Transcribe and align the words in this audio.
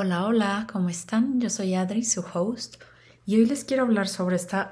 Hola, 0.00 0.26
hola, 0.26 0.68
¿cómo 0.72 0.90
están? 0.90 1.40
Yo 1.40 1.50
soy 1.50 1.74
Adri, 1.74 2.04
su 2.04 2.24
host, 2.32 2.76
y 3.26 3.34
hoy 3.34 3.46
les 3.46 3.64
quiero 3.64 3.82
hablar 3.82 4.06
sobre 4.06 4.36
esta 4.36 4.70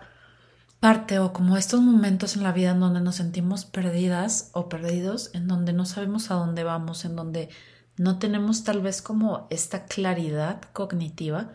parte 0.79 1.19
o 1.19 1.33
como 1.33 1.57
estos 1.57 1.81
momentos 1.81 2.37
en 2.37 2.45
la 2.45 2.53
vida 2.53 2.71
en 2.71 2.79
donde 2.79 3.01
nos 3.01 3.17
sentimos 3.17 3.65
perdidas 3.65 4.51
o 4.53 4.69
perdidos, 4.69 5.31
en 5.35 5.49
donde 5.49 5.73
no 5.73 5.85
sabemos 5.85 6.31
a 6.31 6.35
dónde 6.35 6.63
vamos, 6.63 7.05
en 7.05 7.17
donde 7.17 7.49
no 7.97 8.21
tenemos 8.21 8.63
tal 8.63 8.83
vez 8.83 9.03
como 9.03 9.49
esta 9.51 9.87
claridad 9.87 10.61
cognitiva 10.73 11.51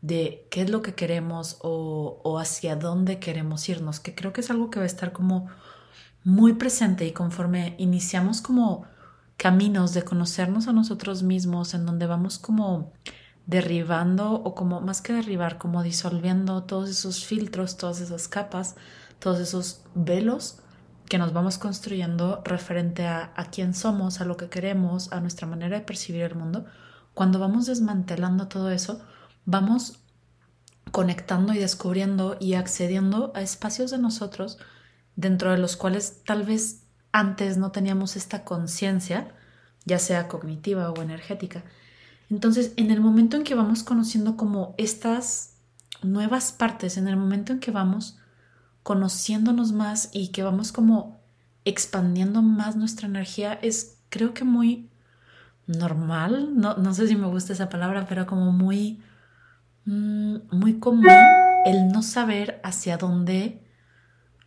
de 0.00 0.48
qué 0.50 0.62
es 0.62 0.70
lo 0.70 0.82
que 0.82 0.96
queremos 0.96 1.58
o, 1.60 2.40
hacia 2.40 2.74
dónde 2.74 3.20
queremos 3.20 3.68
irnos, 3.68 4.00
que 4.00 4.16
creo 4.16 4.32
que 4.32 4.40
es 4.40 4.50
algo 4.50 4.68
que 4.68 4.80
va 4.80 4.82
a 4.82 4.86
estar 4.86 5.12
como 5.12 5.46
muy 6.24 6.54
presente 6.54 7.06
y 7.06 7.12
conforme 7.12 7.76
iniciamos 7.78 8.40
como 8.40 8.84
caminos 9.42 9.92
de 9.92 10.04
conocernos 10.04 10.68
a 10.68 10.72
nosotros 10.72 11.24
mismos 11.24 11.74
en 11.74 11.84
donde 11.84 12.06
vamos 12.06 12.38
como 12.38 12.92
derribando 13.46 14.34
o 14.34 14.54
como 14.54 14.80
más 14.80 15.02
que 15.02 15.12
derribar, 15.12 15.58
como 15.58 15.82
disolviendo 15.82 16.62
todos 16.64 16.88
esos 16.88 17.24
filtros, 17.24 17.76
todas 17.76 18.00
esas 18.00 18.28
capas, 18.28 18.76
todos 19.18 19.40
esos 19.40 19.82
velos 19.94 20.58
que 21.08 21.18
nos 21.18 21.32
vamos 21.32 21.58
construyendo 21.58 22.40
referente 22.44 23.06
a, 23.06 23.32
a 23.36 23.50
quién 23.50 23.74
somos, 23.74 24.20
a 24.20 24.24
lo 24.24 24.36
que 24.36 24.48
queremos, 24.48 25.12
a 25.12 25.20
nuestra 25.20 25.46
manera 25.46 25.78
de 25.78 25.84
percibir 25.84 26.22
el 26.22 26.34
mundo. 26.34 26.64
Cuando 27.14 27.38
vamos 27.38 27.66
desmantelando 27.66 28.48
todo 28.48 28.70
eso, 28.70 29.02
vamos 29.44 29.98
conectando 30.90 31.52
y 31.52 31.58
descubriendo 31.58 32.36
y 32.40 32.54
accediendo 32.54 33.32
a 33.34 33.42
espacios 33.42 33.90
de 33.90 33.98
nosotros 33.98 34.58
dentro 35.16 35.50
de 35.50 35.58
los 35.58 35.76
cuales 35.76 36.22
tal 36.24 36.44
vez 36.44 36.84
antes 37.12 37.58
no 37.58 37.72
teníamos 37.72 38.16
esta 38.16 38.44
conciencia, 38.44 39.34
ya 39.84 39.98
sea 39.98 40.28
cognitiva 40.28 40.90
o 40.90 41.02
energética. 41.02 41.64
Entonces, 42.32 42.72
en 42.76 42.90
el 42.90 43.02
momento 43.02 43.36
en 43.36 43.44
que 43.44 43.54
vamos 43.54 43.82
conociendo 43.82 44.38
como 44.38 44.74
estas 44.78 45.58
nuevas 46.02 46.50
partes, 46.50 46.96
en 46.96 47.06
el 47.06 47.14
momento 47.14 47.52
en 47.52 47.60
que 47.60 47.70
vamos 47.70 48.16
conociéndonos 48.82 49.72
más 49.72 50.08
y 50.14 50.28
que 50.28 50.42
vamos 50.42 50.72
como 50.72 51.20
expandiendo 51.66 52.40
más 52.40 52.74
nuestra 52.74 53.06
energía, 53.06 53.52
es 53.52 53.98
creo 54.08 54.32
que 54.32 54.44
muy 54.44 54.88
normal, 55.66 56.56
no, 56.56 56.74
no 56.78 56.94
sé 56.94 57.06
si 57.06 57.16
me 57.16 57.26
gusta 57.26 57.52
esa 57.52 57.68
palabra, 57.68 58.06
pero 58.08 58.26
como 58.26 58.50
muy, 58.50 59.02
mm, 59.84 60.36
muy 60.52 60.78
común 60.78 61.06
el 61.66 61.88
no 61.88 62.02
saber 62.02 62.62
hacia 62.64 62.96
dónde 62.96 63.62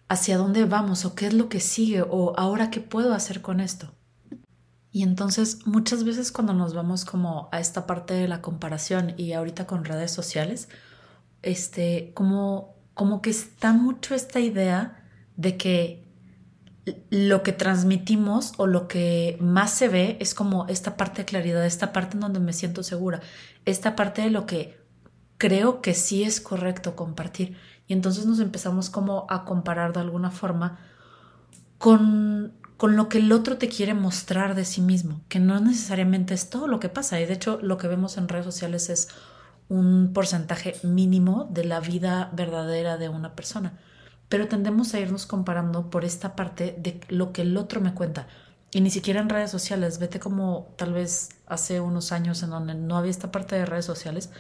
hacia 0.08 0.38
dónde 0.38 0.66
vamos 0.66 1.06
o 1.06 1.14
qué 1.14 1.28
es 1.28 1.34
lo 1.36 1.50
que 1.50 1.60
sigue 1.60 2.02
o 2.02 2.34
ahora 2.36 2.72
qué 2.72 2.80
puedo 2.80 3.14
hacer 3.14 3.42
con 3.42 3.60
esto. 3.60 3.94
Y 4.96 5.04
entonces 5.04 5.68
muchas 5.68 6.06
veces 6.06 6.32
cuando 6.32 6.54
nos 6.54 6.74
vamos 6.74 7.04
como 7.04 7.50
a 7.52 7.60
esta 7.60 7.86
parte 7.86 8.14
de 8.14 8.30
la 8.30 8.42
comparación 8.42 9.14
y 9.18 9.34
ahorita 9.34 9.68
con 9.68 9.84
redes 9.84 10.10
sociales, 10.12 10.70
este, 11.42 12.14
como, 12.14 12.78
como 12.94 13.22
que 13.22 13.30
está 13.30 13.74
mucho 13.74 14.16
esta 14.16 14.40
idea 14.40 15.06
de 15.36 15.58
que 15.58 16.08
lo 17.10 17.44
que 17.44 17.52
transmitimos 17.52 18.54
o 18.56 18.68
lo 18.68 18.88
que 18.88 19.38
más 19.42 19.72
se 19.72 19.90
ve 19.90 20.16
es 20.22 20.34
como 20.34 20.66
esta 20.68 20.96
parte 20.96 21.24
de 21.24 21.26
claridad, 21.26 21.66
esta 21.66 21.92
parte 21.92 22.16
en 22.16 22.22
donde 22.22 22.40
me 22.40 22.54
siento 22.54 22.82
segura, 22.82 23.20
esta 23.66 23.98
parte 23.98 24.22
de 24.22 24.30
lo 24.30 24.46
que 24.46 24.80
creo 25.38 25.82
que 25.82 25.94
sí 25.94 26.24
es 26.24 26.40
correcto 26.40 26.96
compartir. 26.96 27.58
Y 27.86 27.92
entonces 27.92 28.26
nos 28.26 28.40
empezamos 28.40 28.90
como 28.90 29.28
a 29.28 29.44
comparar 29.44 29.92
de 29.92 30.00
alguna 30.00 30.32
forma 30.32 30.80
con, 31.80 32.54
con 32.78 32.96
lo 32.96 33.08
que 33.10 33.20
el 33.20 33.32
otro 33.32 33.58
te 33.58 33.70
quiere 33.70 33.94
mostrar 33.94 34.56
de 34.56 34.66
sí 34.66 34.82
mismo, 34.82 35.22
que 35.30 35.40
no 35.40 35.60
necesariamente 35.60 36.34
es 36.34 36.50
todo 36.50 36.68
lo 36.68 36.80
que 36.80 36.90
pasa. 36.90 37.20
Y 37.20 37.26
de 37.26 37.34
hecho 37.34 37.60
lo 37.62 37.78
que 37.78 37.88
vemos 37.88 38.18
en 38.18 38.28
redes 38.28 38.46
sociales 38.46 38.90
es 38.90 39.08
un 39.70 40.12
porcentaje 40.14 40.76
mínimo 40.84 41.48
de 41.50 41.64
la 41.64 41.80
vida 41.80 42.30
verdadera 42.34 42.98
de 42.98 43.10
una 43.10 43.36
persona. 43.36 43.74
Pero 44.30 44.48
tendemos 44.48 44.94
a 44.94 45.00
irnos 45.00 45.26
comparando 45.26 45.90
por 45.90 46.04
esta 46.04 46.36
parte 46.36 46.76
de 46.78 47.00
lo 47.10 47.32
que 47.32 47.44
el 47.44 47.56
otro 47.58 47.80
me 47.80 47.94
cuenta. 47.94 48.28
Y 48.72 48.82
ni 48.82 48.90
siquiera 48.90 49.22
en 49.22 49.30
redes 49.30 49.52
sociales, 49.52 50.00
vete 50.00 50.20
como 50.20 50.74
tal 50.78 50.94
vez 50.94 51.30
hace 51.48 51.80
unos 51.80 52.12
años 52.12 52.44
en 52.44 52.50
donde 52.50 52.74
no 52.74 52.98
había 52.98 53.12
esta 53.12 53.32
parte 53.32 53.56
de 53.56 53.66
redes 53.66 53.86
sociales, 53.86 54.32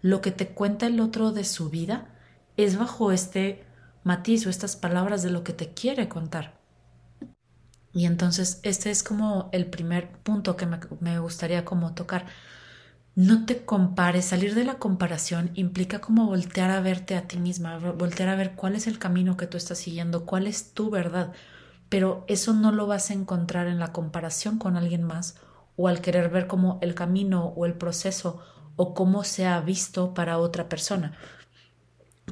lo 0.00 0.20
que 0.20 0.30
te 0.30 0.48
cuenta 0.48 0.86
el 0.86 1.00
otro 1.00 1.32
de 1.32 1.44
su 1.44 1.68
vida 1.68 2.08
es 2.56 2.78
bajo 2.78 3.12
este 3.12 3.64
matiz 4.04 4.46
o 4.46 4.50
estas 4.50 4.76
palabras 4.76 5.22
de 5.22 5.30
lo 5.30 5.44
que 5.44 5.52
te 5.52 5.74
quiere 5.74 6.08
contar. 6.08 6.61
Y 7.94 8.06
entonces 8.06 8.60
este 8.62 8.90
es 8.90 9.02
como 9.02 9.50
el 9.52 9.66
primer 9.66 10.10
punto 10.10 10.56
que 10.56 10.66
me, 10.66 11.18
gustaría 11.18 11.64
como 11.64 11.94
tocar. 11.94 12.26
No 13.14 13.44
te 13.44 13.64
compares, 13.64 14.24
salir 14.24 14.54
de 14.54 14.64
la 14.64 14.78
comparación 14.78 15.50
implica 15.54 16.00
como 16.00 16.26
voltear 16.26 16.70
a 16.70 16.80
verte 16.80 17.14
a 17.16 17.28
ti 17.28 17.38
misma, 17.38 17.78
voltear 17.78 18.30
a 18.30 18.36
ver 18.36 18.52
cuál 18.52 18.74
es 18.74 18.86
el 18.86 18.98
camino 18.98 19.36
que 19.36 19.46
tú 19.46 19.58
estás 19.58 19.78
siguiendo, 19.78 20.24
cuál 20.24 20.46
es 20.46 20.72
tu 20.72 20.88
verdad, 20.88 21.32
pero 21.90 22.24
eso 22.28 22.54
no 22.54 22.72
lo 22.72 22.86
vas 22.86 23.10
a 23.10 23.14
encontrar 23.14 23.66
en 23.66 23.78
la 23.78 23.92
comparación 23.92 24.58
con 24.58 24.78
alguien 24.78 25.02
más 25.02 25.36
o 25.76 25.88
al 25.88 26.00
querer 26.00 26.30
ver 26.30 26.46
como 26.46 26.78
el 26.80 26.94
camino 26.94 27.52
o 27.56 27.66
el 27.66 27.74
proceso 27.74 28.40
o 28.76 28.94
cómo 28.94 29.24
se 29.24 29.46
ha 29.46 29.60
visto 29.60 30.14
para 30.14 30.38
otra 30.38 30.70
persona. 30.70 31.12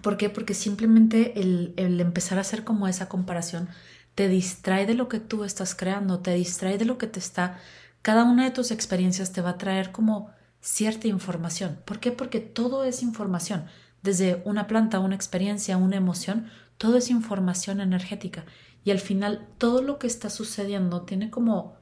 ¿Por 0.03 0.17
qué? 0.17 0.31
Porque 0.31 0.55
simplemente 0.55 1.39
el, 1.41 1.75
el 1.77 2.01
empezar 2.01 2.39
a 2.39 2.41
hacer 2.41 2.65
como 2.65 2.89
esa 2.89 3.11
comparación 3.11 3.69
te 4.15 4.29
distrae 4.29 4.87
de 4.87 4.95
lo 4.95 5.09
que 5.09 5.21
tú 5.21 5.45
estás 5.45 5.75
creando, 5.75 6.21
te 6.21 6.35
distrae 6.35 6.79
de 6.79 6.85
lo 6.85 6.99
que 6.99 7.07
te 7.07 7.19
está... 7.19 7.59
Cada 8.03 8.25
una 8.25 8.45
de 8.45 8.51
tus 8.51 8.71
experiencias 8.71 9.33
te 9.33 9.43
va 9.43 9.51
a 9.51 9.59
traer 9.59 9.93
como 9.93 10.31
cierta 10.61 11.09
información. 11.09 11.81
¿Por 11.85 12.01
qué? 12.01 12.13
Porque 12.13 12.41
todo 12.41 12.85
es 12.85 13.03
información. 13.03 13.67
Desde 14.03 14.43
una 14.45 14.67
planta, 14.67 15.01
una 15.01 15.15
experiencia, 15.15 15.77
una 15.77 15.97
emoción, 15.97 16.51
todo 16.79 16.97
es 16.97 17.11
información 17.11 17.81
energética. 17.81 18.47
Y 18.85 18.91
al 18.91 18.99
final 18.99 19.49
todo 19.59 19.83
lo 19.83 19.99
que 19.99 20.07
está 20.07 20.31
sucediendo 20.31 21.03
tiene 21.03 21.31
como, 21.31 21.77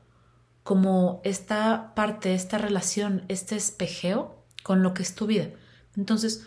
como 0.65 1.21
esta 1.23 1.95
parte, 1.95 2.35
esta 2.35 2.59
relación, 2.59 3.25
este 3.29 3.55
espejeo 3.55 4.45
con 4.65 4.83
lo 4.83 4.95
que 4.95 5.03
es 5.03 5.15
tu 5.15 5.27
vida. 5.27 5.51
Entonces, 5.97 6.47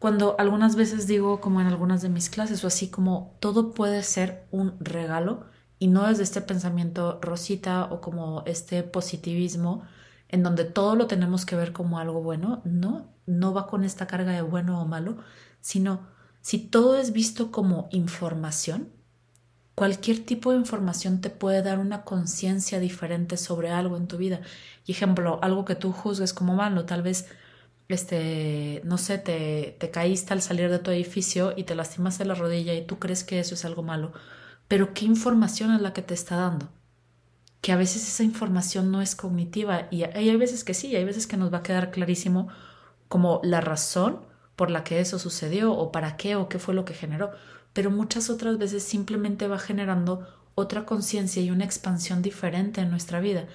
cuando 0.00 0.34
algunas 0.38 0.76
veces 0.76 1.06
digo, 1.06 1.42
como 1.42 1.60
en 1.60 1.66
algunas 1.66 2.00
de 2.00 2.08
mis 2.08 2.30
clases 2.30 2.64
o 2.64 2.68
así, 2.68 2.88
como 2.88 3.36
todo 3.38 3.74
puede 3.74 4.02
ser 4.02 4.46
un 4.50 4.74
regalo 4.80 5.44
y 5.78 5.88
no 5.88 6.08
desde 6.08 6.22
este 6.22 6.40
pensamiento 6.40 7.20
rosita 7.20 7.84
o 7.84 8.00
como 8.00 8.42
este 8.46 8.82
positivismo 8.82 9.82
en 10.30 10.42
donde 10.42 10.64
todo 10.64 10.96
lo 10.96 11.06
tenemos 11.06 11.44
que 11.44 11.54
ver 11.54 11.74
como 11.74 11.98
algo 11.98 12.22
bueno, 12.22 12.62
no, 12.64 13.08
no 13.26 13.52
va 13.52 13.66
con 13.66 13.84
esta 13.84 14.06
carga 14.06 14.32
de 14.32 14.40
bueno 14.40 14.80
o 14.80 14.86
malo, 14.86 15.18
sino 15.60 16.00
si 16.40 16.58
todo 16.58 16.96
es 16.96 17.12
visto 17.12 17.50
como 17.50 17.90
información, 17.90 18.88
cualquier 19.74 20.24
tipo 20.24 20.52
de 20.52 20.58
información 20.58 21.20
te 21.20 21.28
puede 21.28 21.62
dar 21.62 21.78
una 21.78 22.04
conciencia 22.04 22.80
diferente 22.80 23.36
sobre 23.36 23.70
algo 23.70 23.98
en 23.98 24.06
tu 24.06 24.16
vida. 24.16 24.40
Y 24.86 24.92
ejemplo, 24.92 25.40
algo 25.42 25.66
que 25.66 25.74
tú 25.74 25.92
juzgues 25.92 26.32
como 26.32 26.54
malo, 26.54 26.86
tal 26.86 27.02
vez 27.02 27.28
este, 27.94 28.80
no 28.84 28.98
sé, 28.98 29.18
te, 29.18 29.76
te 29.78 29.90
caíste 29.90 30.32
al 30.32 30.42
salir 30.42 30.70
de 30.70 30.78
tu 30.78 30.90
edificio 30.90 31.54
y 31.56 31.64
te 31.64 31.74
lastimaste 31.74 32.24
la 32.24 32.34
rodilla 32.34 32.74
y 32.74 32.86
tú 32.86 32.98
crees 32.98 33.24
que 33.24 33.40
eso 33.40 33.54
es 33.54 33.64
algo 33.64 33.82
malo, 33.82 34.12
pero 34.68 34.94
¿qué 34.94 35.04
información 35.04 35.74
es 35.74 35.80
la 35.80 35.92
que 35.92 36.02
te 36.02 36.14
está 36.14 36.36
dando? 36.36 36.68
Que 37.60 37.72
a 37.72 37.76
veces 37.76 38.06
esa 38.06 38.22
información 38.22 38.90
no 38.90 39.02
es 39.02 39.14
cognitiva 39.14 39.88
y 39.90 40.04
hay 40.04 40.36
veces 40.36 40.64
que 40.64 40.74
sí, 40.74 40.94
hay 40.96 41.04
veces 41.04 41.26
que 41.26 41.36
nos 41.36 41.52
va 41.52 41.58
a 41.58 41.62
quedar 41.62 41.90
clarísimo 41.90 42.48
como 43.08 43.40
la 43.42 43.60
razón 43.60 44.20
por 44.56 44.70
la 44.70 44.84
que 44.84 45.00
eso 45.00 45.18
sucedió 45.18 45.72
o 45.72 45.90
para 45.90 46.16
qué 46.16 46.36
o 46.36 46.48
qué 46.48 46.58
fue 46.58 46.74
lo 46.74 46.84
que 46.84 46.94
generó, 46.94 47.32
pero 47.72 47.90
muchas 47.90 48.30
otras 48.30 48.58
veces 48.58 48.82
simplemente 48.82 49.48
va 49.48 49.58
generando 49.58 50.26
otra 50.54 50.84
conciencia 50.84 51.42
y 51.42 51.50
una 51.50 51.64
expansión 51.64 52.22
diferente 52.22 52.80
en 52.80 52.90
nuestra 52.90 53.20
vida. 53.20 53.46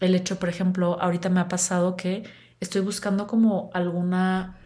El 0.00 0.14
hecho, 0.14 0.38
por 0.38 0.48
ejemplo, 0.48 1.00
ahorita 1.00 1.28
me 1.28 1.40
ha 1.40 1.48
pasado 1.48 1.96
que 1.96 2.24
estoy 2.62 2.80
buscando 2.80 3.26
como 3.26 3.70
alguna 3.74 4.56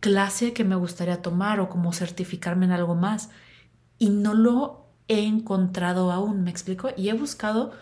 clase 0.00 0.52
que 0.52 0.64
me 0.64 0.76
gustaría 0.76 1.22
tomar 1.22 1.60
o 1.60 1.70
como 1.70 1.94
certificarme 1.94 2.66
en 2.66 2.72
algo 2.72 2.94
más 2.94 3.30
y 3.98 4.10
no 4.10 4.34
lo 4.34 4.86
he 5.08 5.24
encontrado 5.24 6.12
aún, 6.12 6.44
me 6.44 6.50
explico, 6.50 6.90
y 6.94 7.08
he 7.08 7.14
buscado 7.14 7.72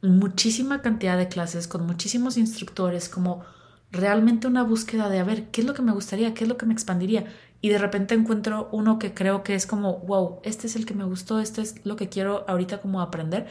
muchísima 0.00 0.80
cantidad 0.80 1.18
de 1.18 1.28
clases 1.28 1.68
con 1.68 1.86
muchísimos 1.86 2.38
instructores, 2.38 3.10
como 3.10 3.44
realmente 3.90 4.46
una 4.46 4.62
búsqueda 4.62 5.10
de 5.10 5.18
a 5.18 5.24
ver 5.24 5.50
qué 5.50 5.60
es 5.60 5.66
lo 5.66 5.74
que 5.74 5.82
me 5.82 5.92
gustaría, 5.92 6.32
qué 6.32 6.44
es 6.44 6.48
lo 6.48 6.56
que 6.56 6.64
me 6.64 6.72
expandiría. 6.72 7.26
Y 7.60 7.68
de 7.68 7.78
repente 7.78 8.14
encuentro 8.14 8.70
uno 8.72 8.98
que 8.98 9.12
creo 9.12 9.42
que 9.42 9.54
es 9.54 9.66
como, 9.66 9.98
wow, 9.98 10.40
este 10.44 10.66
es 10.66 10.74
el 10.74 10.86
que 10.86 10.94
me 10.94 11.04
gustó, 11.04 11.38
este 11.38 11.60
es 11.60 11.84
lo 11.84 11.96
que 11.96 12.08
quiero 12.08 12.46
ahorita 12.48 12.80
como 12.80 13.02
aprender. 13.02 13.46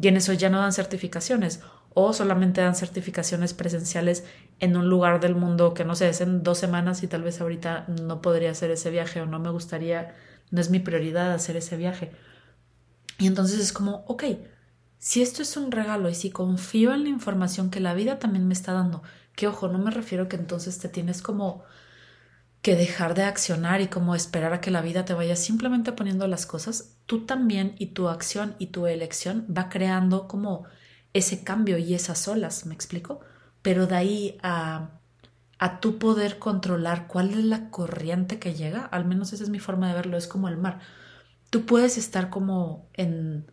Y 0.00 0.08
en 0.08 0.18
eso 0.18 0.34
ya 0.34 0.50
no 0.50 0.58
dan 0.58 0.74
certificaciones 0.74 1.60
o 2.00 2.12
solamente 2.12 2.60
dan 2.60 2.76
certificaciones 2.76 3.54
presenciales 3.54 4.24
en 4.60 4.76
un 4.76 4.88
lugar 4.88 5.18
del 5.18 5.34
mundo 5.34 5.74
que 5.74 5.84
no 5.84 5.96
sé, 5.96 6.08
es 6.08 6.20
en 6.20 6.44
dos 6.44 6.56
semanas 6.56 7.02
y 7.02 7.08
tal 7.08 7.24
vez 7.24 7.40
ahorita 7.40 7.86
no 7.88 8.22
podría 8.22 8.52
hacer 8.52 8.70
ese 8.70 8.90
viaje 8.90 9.20
o 9.20 9.26
no 9.26 9.40
me 9.40 9.50
gustaría, 9.50 10.14
no 10.52 10.60
es 10.60 10.70
mi 10.70 10.78
prioridad 10.78 11.32
hacer 11.32 11.56
ese 11.56 11.76
viaje. 11.76 12.12
Y 13.18 13.26
entonces 13.26 13.58
es 13.58 13.72
como, 13.72 14.04
ok, 14.06 14.24
si 14.98 15.22
esto 15.22 15.42
es 15.42 15.56
un 15.56 15.72
regalo 15.72 16.08
y 16.08 16.14
si 16.14 16.30
confío 16.30 16.94
en 16.94 17.02
la 17.02 17.08
información 17.08 17.68
que 17.68 17.80
la 17.80 17.94
vida 17.94 18.20
también 18.20 18.46
me 18.46 18.54
está 18.54 18.72
dando, 18.72 19.02
Que 19.34 19.48
ojo, 19.48 19.66
no 19.68 19.78
me 19.78 19.90
refiero 19.90 20.28
que 20.28 20.36
entonces 20.36 20.78
te 20.78 20.88
tienes 20.88 21.20
como 21.20 21.64
que 22.62 22.76
dejar 22.76 23.14
de 23.14 23.24
accionar 23.24 23.80
y 23.80 23.88
como 23.88 24.14
esperar 24.14 24.52
a 24.52 24.60
que 24.60 24.70
la 24.70 24.82
vida 24.82 25.04
te 25.04 25.14
vaya 25.14 25.36
simplemente 25.36 25.92
poniendo 25.92 26.28
las 26.28 26.46
cosas, 26.46 26.96
tú 27.06 27.24
también 27.26 27.74
y 27.78 27.86
tu 27.86 28.08
acción 28.08 28.54
y 28.58 28.68
tu 28.68 28.86
elección 28.86 29.46
va 29.48 29.68
creando 29.68 30.28
como 30.28 30.64
ese 31.18 31.44
cambio 31.44 31.78
y 31.78 31.94
esas 31.94 32.28
olas, 32.28 32.66
¿me 32.66 32.74
explico? 32.74 33.20
Pero 33.62 33.86
de 33.86 33.96
ahí 33.96 34.38
a, 34.42 34.90
a 35.58 35.80
tu 35.80 35.98
poder 35.98 36.38
controlar 36.38 37.06
cuál 37.08 37.30
es 37.30 37.44
la 37.44 37.70
corriente 37.70 38.38
que 38.38 38.54
llega, 38.54 38.84
al 38.84 39.04
menos 39.04 39.32
esa 39.32 39.44
es 39.44 39.50
mi 39.50 39.58
forma 39.58 39.88
de 39.88 39.94
verlo, 39.94 40.16
es 40.16 40.26
como 40.26 40.48
el 40.48 40.56
mar. 40.56 40.80
Tú 41.50 41.66
puedes 41.66 41.98
estar 41.98 42.30
como 42.30 42.88
en, 42.94 43.50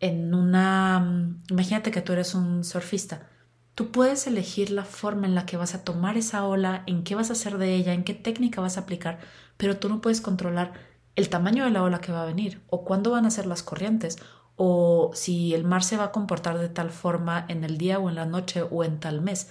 en 0.00 0.34
una... 0.34 1.38
Imagínate 1.50 1.90
que 1.90 2.02
tú 2.02 2.12
eres 2.12 2.34
un 2.34 2.64
surfista 2.64 3.28
Tú 3.74 3.90
puedes 3.90 4.26
elegir 4.26 4.70
la 4.70 4.84
forma 4.84 5.26
en 5.26 5.34
la 5.34 5.46
que 5.46 5.56
vas 5.56 5.74
a 5.74 5.82
tomar 5.82 6.18
esa 6.18 6.44
ola, 6.44 6.82
en 6.86 7.04
qué 7.04 7.14
vas 7.14 7.30
a 7.30 7.32
hacer 7.32 7.56
de 7.56 7.74
ella, 7.74 7.94
en 7.94 8.04
qué 8.04 8.12
técnica 8.12 8.60
vas 8.60 8.76
a 8.76 8.82
aplicar, 8.82 9.18
pero 9.56 9.78
tú 9.78 9.88
no 9.88 10.02
puedes 10.02 10.20
controlar 10.20 10.74
el 11.16 11.30
tamaño 11.30 11.64
de 11.64 11.70
la 11.70 11.82
ola 11.82 12.00
que 12.00 12.12
va 12.12 12.22
a 12.22 12.26
venir, 12.26 12.62
o 12.68 12.84
cuándo 12.84 13.10
van 13.12 13.24
a 13.24 13.30
ser 13.30 13.46
las 13.46 13.62
corrientes, 13.62 14.18
o 14.56 15.10
si 15.14 15.54
el 15.54 15.64
mar 15.64 15.82
se 15.82 15.96
va 15.96 16.04
a 16.04 16.12
comportar 16.12 16.58
de 16.58 16.68
tal 16.68 16.90
forma 16.90 17.44
en 17.48 17.64
el 17.64 17.78
día 17.78 17.98
o 17.98 18.08
en 18.08 18.16
la 18.16 18.26
noche 18.26 18.62
o 18.62 18.84
en 18.84 19.00
tal 19.00 19.20
mes. 19.20 19.48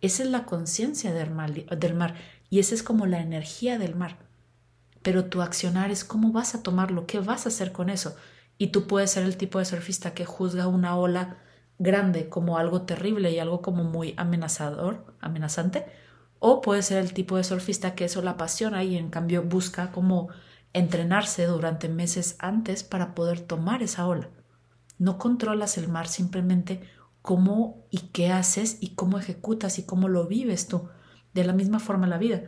Esa 0.00 0.22
es 0.22 0.30
la 0.30 0.44
conciencia 0.44 1.12
del 1.12 1.30
mar, 1.30 2.14
y 2.48 2.58
esa 2.58 2.74
es 2.74 2.82
como 2.82 3.06
la 3.06 3.20
energía 3.20 3.78
del 3.78 3.94
mar. 3.94 4.18
Pero 5.02 5.26
tu 5.26 5.42
accionar 5.42 5.90
es 5.90 6.04
cómo 6.04 6.32
vas 6.32 6.54
a 6.54 6.62
tomarlo, 6.62 7.06
qué 7.06 7.20
vas 7.20 7.46
a 7.46 7.50
hacer 7.50 7.72
con 7.72 7.90
eso. 7.90 8.16
Y 8.58 8.68
tú 8.68 8.86
puedes 8.86 9.10
ser 9.12 9.24
el 9.24 9.36
tipo 9.36 9.58
de 9.58 9.64
surfista 9.64 10.14
que 10.14 10.26
juzga 10.26 10.66
una 10.66 10.96
ola 10.96 11.38
grande 11.78 12.28
como 12.28 12.58
algo 12.58 12.82
terrible 12.82 13.30
y 13.30 13.38
algo 13.38 13.62
como 13.62 13.84
muy 13.84 14.14
amenazador, 14.18 15.14
amenazante, 15.20 15.86
o 16.38 16.60
puede 16.60 16.82
ser 16.82 16.98
el 16.98 17.14
tipo 17.14 17.36
de 17.36 17.44
surfista 17.44 17.94
que 17.94 18.06
eso 18.06 18.22
la 18.22 18.32
apasiona 18.32 18.84
y 18.84 18.96
en 18.96 19.10
cambio 19.10 19.42
busca 19.42 19.92
como 19.92 20.28
entrenarse 20.72 21.46
durante 21.46 21.88
meses 21.88 22.36
antes 22.38 22.84
para 22.84 23.14
poder 23.14 23.40
tomar 23.40 23.82
esa 23.82 24.06
ola. 24.06 24.28
No 25.00 25.18
controlas 25.18 25.78
el 25.78 25.88
mar, 25.88 26.06
simplemente 26.06 26.82
cómo 27.22 27.86
y 27.90 27.98
qué 28.12 28.30
haces 28.30 28.78
y 28.80 28.90
cómo 28.90 29.18
ejecutas 29.18 29.80
y 29.80 29.82
cómo 29.82 30.08
lo 30.08 30.28
vives 30.28 30.68
tú. 30.68 30.88
De 31.34 31.42
la 31.42 31.52
misma 31.52 31.80
forma 31.80 32.06
la 32.06 32.18
vida. 32.18 32.42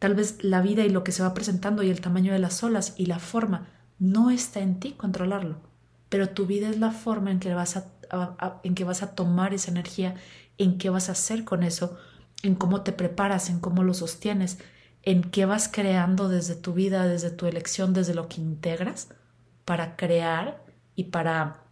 Tal 0.00 0.14
vez 0.14 0.42
la 0.42 0.62
vida 0.62 0.84
y 0.84 0.88
lo 0.88 1.04
que 1.04 1.12
se 1.12 1.22
va 1.22 1.34
presentando 1.34 1.82
y 1.82 1.90
el 1.90 2.00
tamaño 2.00 2.32
de 2.32 2.38
las 2.38 2.64
olas 2.64 2.94
y 2.96 3.06
la 3.06 3.18
forma 3.18 3.68
no 3.98 4.30
está 4.30 4.60
en 4.60 4.80
ti 4.80 4.92
controlarlo, 4.92 5.60
pero 6.08 6.30
tu 6.30 6.46
vida 6.46 6.70
es 6.70 6.78
la 6.80 6.90
forma 6.90 7.30
en 7.30 7.38
que 7.38 7.54
vas 7.54 7.76
a 7.76 7.84
en 8.64 8.74
qué 8.74 8.84
vas 8.84 9.02
a 9.02 9.14
tomar 9.14 9.54
esa 9.54 9.70
energía, 9.70 10.14
en 10.58 10.78
qué 10.78 10.90
vas 10.90 11.08
a 11.08 11.12
hacer 11.12 11.44
con 11.44 11.62
eso, 11.62 11.96
en 12.42 12.54
cómo 12.54 12.82
te 12.82 12.92
preparas, 12.92 13.50
en 13.50 13.60
cómo 13.60 13.84
lo 13.84 13.94
sostienes, 13.94 14.58
en 15.02 15.22
qué 15.22 15.46
vas 15.46 15.68
creando 15.68 16.28
desde 16.28 16.56
tu 16.56 16.72
vida, 16.72 17.06
desde 17.06 17.30
tu 17.30 17.46
elección, 17.46 17.92
desde 17.92 18.14
lo 18.14 18.28
que 18.28 18.40
integras 18.40 19.08
para 19.64 19.96
crear 19.96 20.64
y 20.96 21.04
para 21.04 21.62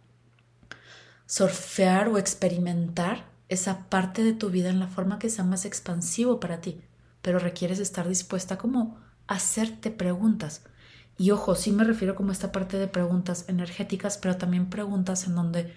surfear 1.29 2.07
o 2.07 2.17
experimentar 2.17 3.29
esa 3.49 3.87
parte 3.87 4.23
de 4.23 4.33
tu 4.33 4.49
vida 4.49 4.69
en 4.69 4.79
la 4.79 4.87
forma 4.87 5.19
que 5.19 5.29
sea 5.29 5.43
más 5.43 5.63
expansivo 5.63 6.39
para 6.39 6.59
ti, 6.59 6.81
pero 7.21 7.37
requieres 7.37 7.77
estar 7.77 8.07
dispuesta 8.07 8.57
como 8.57 8.97
a 9.27 9.35
hacerte 9.35 9.91
preguntas. 9.91 10.63
Y 11.19 11.29
ojo, 11.29 11.53
sí 11.53 11.71
me 11.71 11.83
refiero 11.83 12.15
como 12.15 12.31
a 12.31 12.33
esta 12.33 12.51
parte 12.51 12.79
de 12.79 12.87
preguntas 12.87 13.45
energéticas, 13.47 14.17
pero 14.17 14.37
también 14.37 14.71
preguntas 14.71 15.27
en 15.27 15.35
donde 15.35 15.71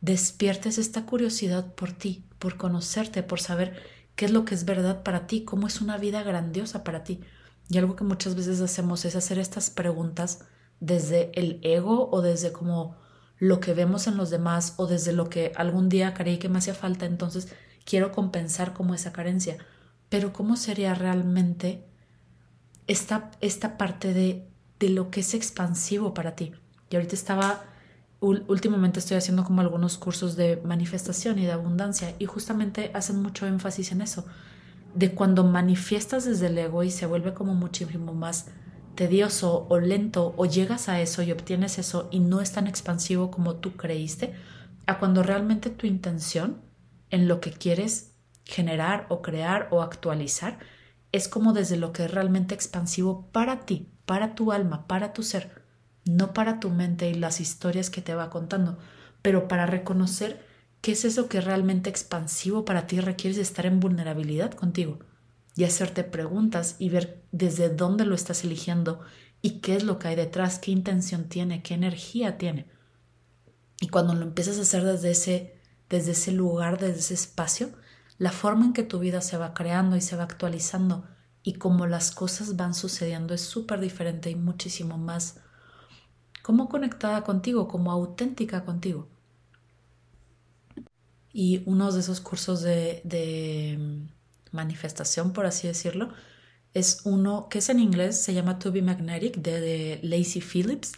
despiertes 0.00 0.76
esta 0.76 1.06
curiosidad 1.06 1.72
por 1.74 1.92
ti, 1.92 2.24
por 2.40 2.56
conocerte, 2.56 3.22
por 3.22 3.40
saber 3.40 3.80
qué 4.16 4.24
es 4.24 4.32
lo 4.32 4.44
que 4.44 4.56
es 4.56 4.64
verdad 4.64 5.04
para 5.04 5.28
ti, 5.28 5.44
cómo 5.44 5.68
es 5.68 5.80
una 5.80 5.98
vida 5.98 6.24
grandiosa 6.24 6.82
para 6.82 7.04
ti. 7.04 7.20
Y 7.68 7.78
algo 7.78 7.94
que 7.94 8.02
muchas 8.02 8.34
veces 8.34 8.60
hacemos 8.60 9.04
es 9.04 9.14
hacer 9.14 9.38
estas 9.38 9.70
preguntas 9.70 10.40
desde 10.80 11.30
el 11.38 11.60
ego 11.62 12.10
o 12.10 12.22
desde 12.22 12.50
como 12.50 12.96
lo 13.38 13.60
que 13.60 13.74
vemos 13.74 14.06
en 14.06 14.16
los 14.16 14.30
demás 14.30 14.74
o 14.76 14.86
desde 14.86 15.12
lo 15.12 15.28
que 15.28 15.52
algún 15.56 15.88
día 15.88 16.14
creí 16.14 16.38
que 16.38 16.48
me 16.48 16.58
hacía 16.58 16.74
falta, 16.74 17.06
entonces 17.06 17.48
quiero 17.84 18.12
compensar 18.12 18.72
como 18.72 18.94
esa 18.94 19.12
carencia. 19.12 19.58
Pero 20.08 20.32
¿cómo 20.32 20.56
sería 20.56 20.94
realmente 20.94 21.84
esta, 22.86 23.30
esta 23.40 23.76
parte 23.76 24.14
de, 24.14 24.46
de 24.78 24.88
lo 24.88 25.10
que 25.10 25.20
es 25.20 25.34
expansivo 25.34 26.14
para 26.14 26.36
ti? 26.36 26.52
Y 26.90 26.96
ahorita 26.96 27.14
estaba 27.14 27.64
últimamente 28.20 28.98
estoy 28.98 29.16
haciendo 29.16 29.44
como 29.44 29.60
algunos 29.60 29.98
cursos 29.98 30.36
de 30.36 30.60
manifestación 30.64 31.38
y 31.38 31.44
de 31.44 31.52
abundancia 31.52 32.14
y 32.18 32.26
justamente 32.26 32.90
hacen 32.94 33.20
mucho 33.20 33.46
énfasis 33.46 33.92
en 33.92 34.00
eso, 34.00 34.24
de 34.94 35.12
cuando 35.12 35.44
manifiestas 35.44 36.24
desde 36.24 36.46
el 36.46 36.58
ego 36.58 36.82
y 36.82 36.90
se 36.90 37.06
vuelve 37.06 37.34
como 37.34 37.54
muchísimo 37.54 38.14
más 38.14 38.46
tedioso 38.96 39.66
o 39.68 39.78
lento 39.78 40.34
o 40.36 40.46
llegas 40.46 40.88
a 40.88 41.00
eso 41.00 41.22
y 41.22 41.30
obtienes 41.30 41.78
eso 41.78 42.08
y 42.10 42.18
no 42.18 42.40
es 42.40 42.52
tan 42.52 42.66
expansivo 42.66 43.30
como 43.30 43.56
tú 43.56 43.76
creíste, 43.76 44.34
a 44.86 44.98
cuando 44.98 45.22
realmente 45.22 45.70
tu 45.70 45.86
intención 45.86 46.62
en 47.10 47.28
lo 47.28 47.40
que 47.40 47.52
quieres 47.52 48.16
generar 48.44 49.06
o 49.08 49.22
crear 49.22 49.68
o 49.70 49.82
actualizar 49.82 50.58
es 51.12 51.28
como 51.28 51.52
desde 51.52 51.76
lo 51.76 51.92
que 51.92 52.06
es 52.06 52.10
realmente 52.10 52.54
expansivo 52.54 53.28
para 53.30 53.66
ti, 53.66 53.88
para 54.04 54.34
tu 54.34 54.50
alma, 54.50 54.88
para 54.88 55.12
tu 55.12 55.22
ser 55.22 55.66
no 56.06 56.32
para 56.32 56.60
tu 56.60 56.70
mente 56.70 57.10
y 57.10 57.14
las 57.14 57.40
historias 57.40 57.90
que 57.90 58.00
te 58.00 58.14
va 58.14 58.30
contando, 58.30 58.78
pero 59.22 59.48
para 59.48 59.66
reconocer 59.66 60.46
qué 60.80 60.92
es 60.92 61.04
eso 61.04 61.28
que 61.28 61.38
es 61.38 61.44
realmente 61.44 61.90
expansivo 61.90 62.64
para 62.64 62.86
ti 62.86 63.00
requieres 63.00 63.38
estar 63.38 63.66
en 63.66 63.80
vulnerabilidad 63.80 64.52
contigo 64.52 65.00
y 65.56 65.64
hacerte 65.64 66.04
preguntas 66.04 66.76
y 66.78 66.90
ver 66.90 67.24
desde 67.32 67.70
dónde 67.70 68.04
lo 68.04 68.14
estás 68.14 68.44
eligiendo 68.44 69.00
y 69.42 69.60
qué 69.60 69.76
es 69.76 69.84
lo 69.84 69.98
que 69.98 70.08
hay 70.08 70.16
detrás, 70.16 70.58
qué 70.58 70.70
intención 70.70 71.28
tiene, 71.28 71.62
qué 71.62 71.74
energía 71.74 72.38
tiene. 72.38 72.66
Y 73.80 73.88
cuando 73.88 74.14
lo 74.14 74.22
empiezas 74.22 74.58
a 74.58 74.62
hacer 74.62 74.84
desde 74.84 75.10
ese, 75.10 75.60
desde 75.88 76.12
ese 76.12 76.32
lugar, 76.32 76.78
desde 76.78 77.00
ese 77.00 77.14
espacio, 77.14 77.70
la 78.18 78.32
forma 78.32 78.66
en 78.66 78.72
que 78.72 78.82
tu 78.82 78.98
vida 78.98 79.20
se 79.20 79.36
va 79.36 79.54
creando 79.54 79.96
y 79.96 80.00
se 80.00 80.16
va 80.16 80.24
actualizando 80.24 81.06
y 81.42 81.54
cómo 81.54 81.86
las 81.86 82.10
cosas 82.10 82.56
van 82.56 82.74
sucediendo 82.74 83.34
es 83.34 83.42
súper 83.42 83.80
diferente 83.80 84.30
y 84.30 84.34
muchísimo 84.34 84.98
más 84.98 85.40
como 86.42 86.68
conectada 86.68 87.24
contigo, 87.24 87.66
como 87.66 87.90
auténtica 87.90 88.64
contigo. 88.64 89.08
Y 91.32 91.62
uno 91.66 91.90
de 91.90 92.00
esos 92.00 92.20
cursos 92.20 92.62
de, 92.62 93.02
manifestación, 94.52 95.32
por 95.32 95.46
así 95.46 95.66
decirlo, 95.66 96.10
es 96.74 97.00
uno 97.04 97.48
que 97.48 97.58
es 97.58 97.68
en 97.68 97.80
inglés, 97.80 98.22
se 98.22 98.34
llama 98.34 98.58
To 98.58 98.70
Be 98.72 98.82
Magnetic, 98.82 99.36
de, 99.36 99.60
de 99.60 100.00
Lacey 100.02 100.42
Phillips. 100.42 100.92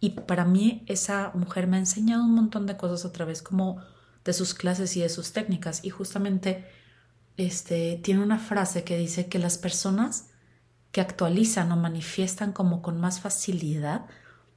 Y 0.00 0.10
para 0.10 0.44
mí 0.44 0.84
esa 0.86 1.32
mujer 1.34 1.66
me 1.66 1.76
ha 1.76 1.80
enseñado 1.80 2.24
un 2.24 2.34
montón 2.34 2.66
de 2.66 2.76
cosas 2.76 3.04
a 3.04 3.12
través 3.12 3.42
como 3.42 3.82
de 4.24 4.32
sus 4.32 4.54
clases 4.54 4.96
y 4.96 5.00
de 5.00 5.08
sus 5.08 5.32
técnicas. 5.32 5.84
Y 5.84 5.90
justamente 5.90 6.64
este, 7.36 8.00
tiene 8.02 8.22
una 8.22 8.38
frase 8.38 8.84
que 8.84 8.96
dice 8.96 9.28
que 9.28 9.38
las 9.38 9.58
personas 9.58 10.30
que 10.92 11.00
actualizan 11.00 11.72
o 11.72 11.76
manifiestan 11.76 12.52
como 12.52 12.80
con 12.80 13.00
más 13.00 13.20
facilidad 13.20 14.06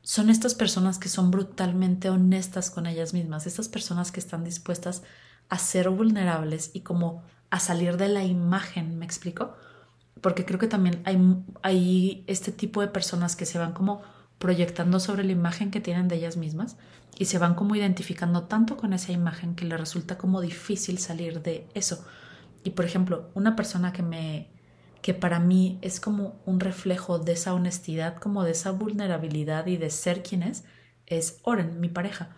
son 0.02 0.30
estas 0.30 0.54
personas 0.54 1.00
que 1.00 1.10
son 1.10 1.32
brutalmente 1.32 2.10
honestas 2.10 2.70
con 2.70 2.86
ellas 2.86 3.14
mismas, 3.14 3.48
estas 3.48 3.68
personas 3.68 4.12
que 4.12 4.20
están 4.20 4.44
dispuestas 4.44 5.02
a 5.50 5.58
ser 5.58 5.90
vulnerables 5.90 6.72
y 6.74 6.82
como 6.82 7.24
a 7.50 7.60
salir 7.60 7.98
de 7.98 8.10
la 8.10 8.24
imagen, 8.24 8.98
¿me 9.00 9.06
explico? 9.06 9.56
Porque 10.22 10.46
creo 10.46 10.60
que 10.60 10.68
también 10.68 11.02
hay, 11.06 11.18
hay 11.62 12.24
este 12.28 12.52
tipo 12.52 12.82
de 12.82 12.88
personas 12.88 13.36
que 13.36 13.46
se 13.46 13.60
van 13.60 13.74
como 13.74 14.02
proyectando 14.38 15.00
sobre 15.00 15.24
la 15.24 15.32
imagen 15.32 15.72
que 15.72 15.82
tienen 15.82 16.08
de 16.08 16.16
ellas 16.16 16.38
mismas 16.38 16.78
y 17.18 17.26
se 17.26 17.40
van 17.40 17.56
como 17.56 17.76
identificando 17.76 18.44
tanto 18.44 18.78
con 18.78 18.94
esa 18.94 19.12
imagen 19.12 19.56
que 19.56 19.66
le 19.66 19.78
resulta 19.78 20.18
como 20.18 20.42
difícil 20.42 21.00
salir 21.00 21.42
de 21.42 21.68
eso. 21.74 22.06
Y 22.64 22.72
por 22.72 22.86
ejemplo, 22.86 23.30
una 23.34 23.56
persona 23.56 23.94
que 23.94 24.04
me 24.04 24.52
que 25.02 25.14
para 25.14 25.40
mí 25.40 25.80
es 25.82 26.00
como 26.02 26.42
un 26.46 26.60
reflejo 26.60 27.18
de 27.18 27.34
esa 27.34 27.54
honestidad, 27.54 28.18
como 28.18 28.44
de 28.44 28.52
esa 28.52 28.72
vulnerabilidad 28.72 29.68
y 29.68 29.78
de 29.78 29.90
ser 29.90 30.22
quien 30.22 30.44
es, 30.44 30.66
es 31.06 31.40
Oren, 31.44 31.80
mi 31.80 31.88
pareja. 31.88 32.36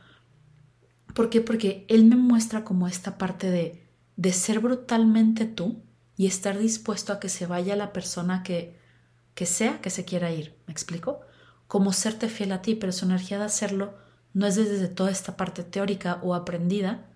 ¿Por 1.15 1.29
qué? 1.31 1.41
Porque 1.41 1.85
él 1.89 2.05
me 2.05 2.15
muestra 2.15 2.63
como 2.63 2.87
esta 2.87 3.17
parte 3.17 3.49
de, 3.49 3.88
de 4.19 4.33
ser 4.33 4.59
brutalmente 4.59 5.45
tú 5.45 5.81
y 6.17 6.27
estar 6.27 6.59
dispuesto 6.59 7.13
a 7.13 7.21
que 7.21 7.29
se 7.29 7.45
vaya 7.45 7.77
la 7.77 7.93
persona 7.93 8.43
que, 8.43 8.77
que 9.33 9.45
sea 9.45 9.79
que 9.79 9.89
se 9.89 10.03
quiera 10.03 10.29
ir. 10.29 10.57
¿Me 10.67 10.73
explico? 10.73 11.21
Como 11.67 11.93
serte 11.93 12.27
fiel 12.27 12.51
a 12.51 12.61
ti, 12.61 12.75
pero 12.75 12.91
su 12.91 13.05
energía 13.05 13.39
de 13.39 13.45
hacerlo 13.45 13.93
no 14.33 14.45
es 14.45 14.57
desde 14.57 14.89
toda 14.89 15.09
esta 15.09 15.37
parte 15.37 15.63
teórica 15.63 16.19
o 16.21 16.35
aprendida, 16.35 17.07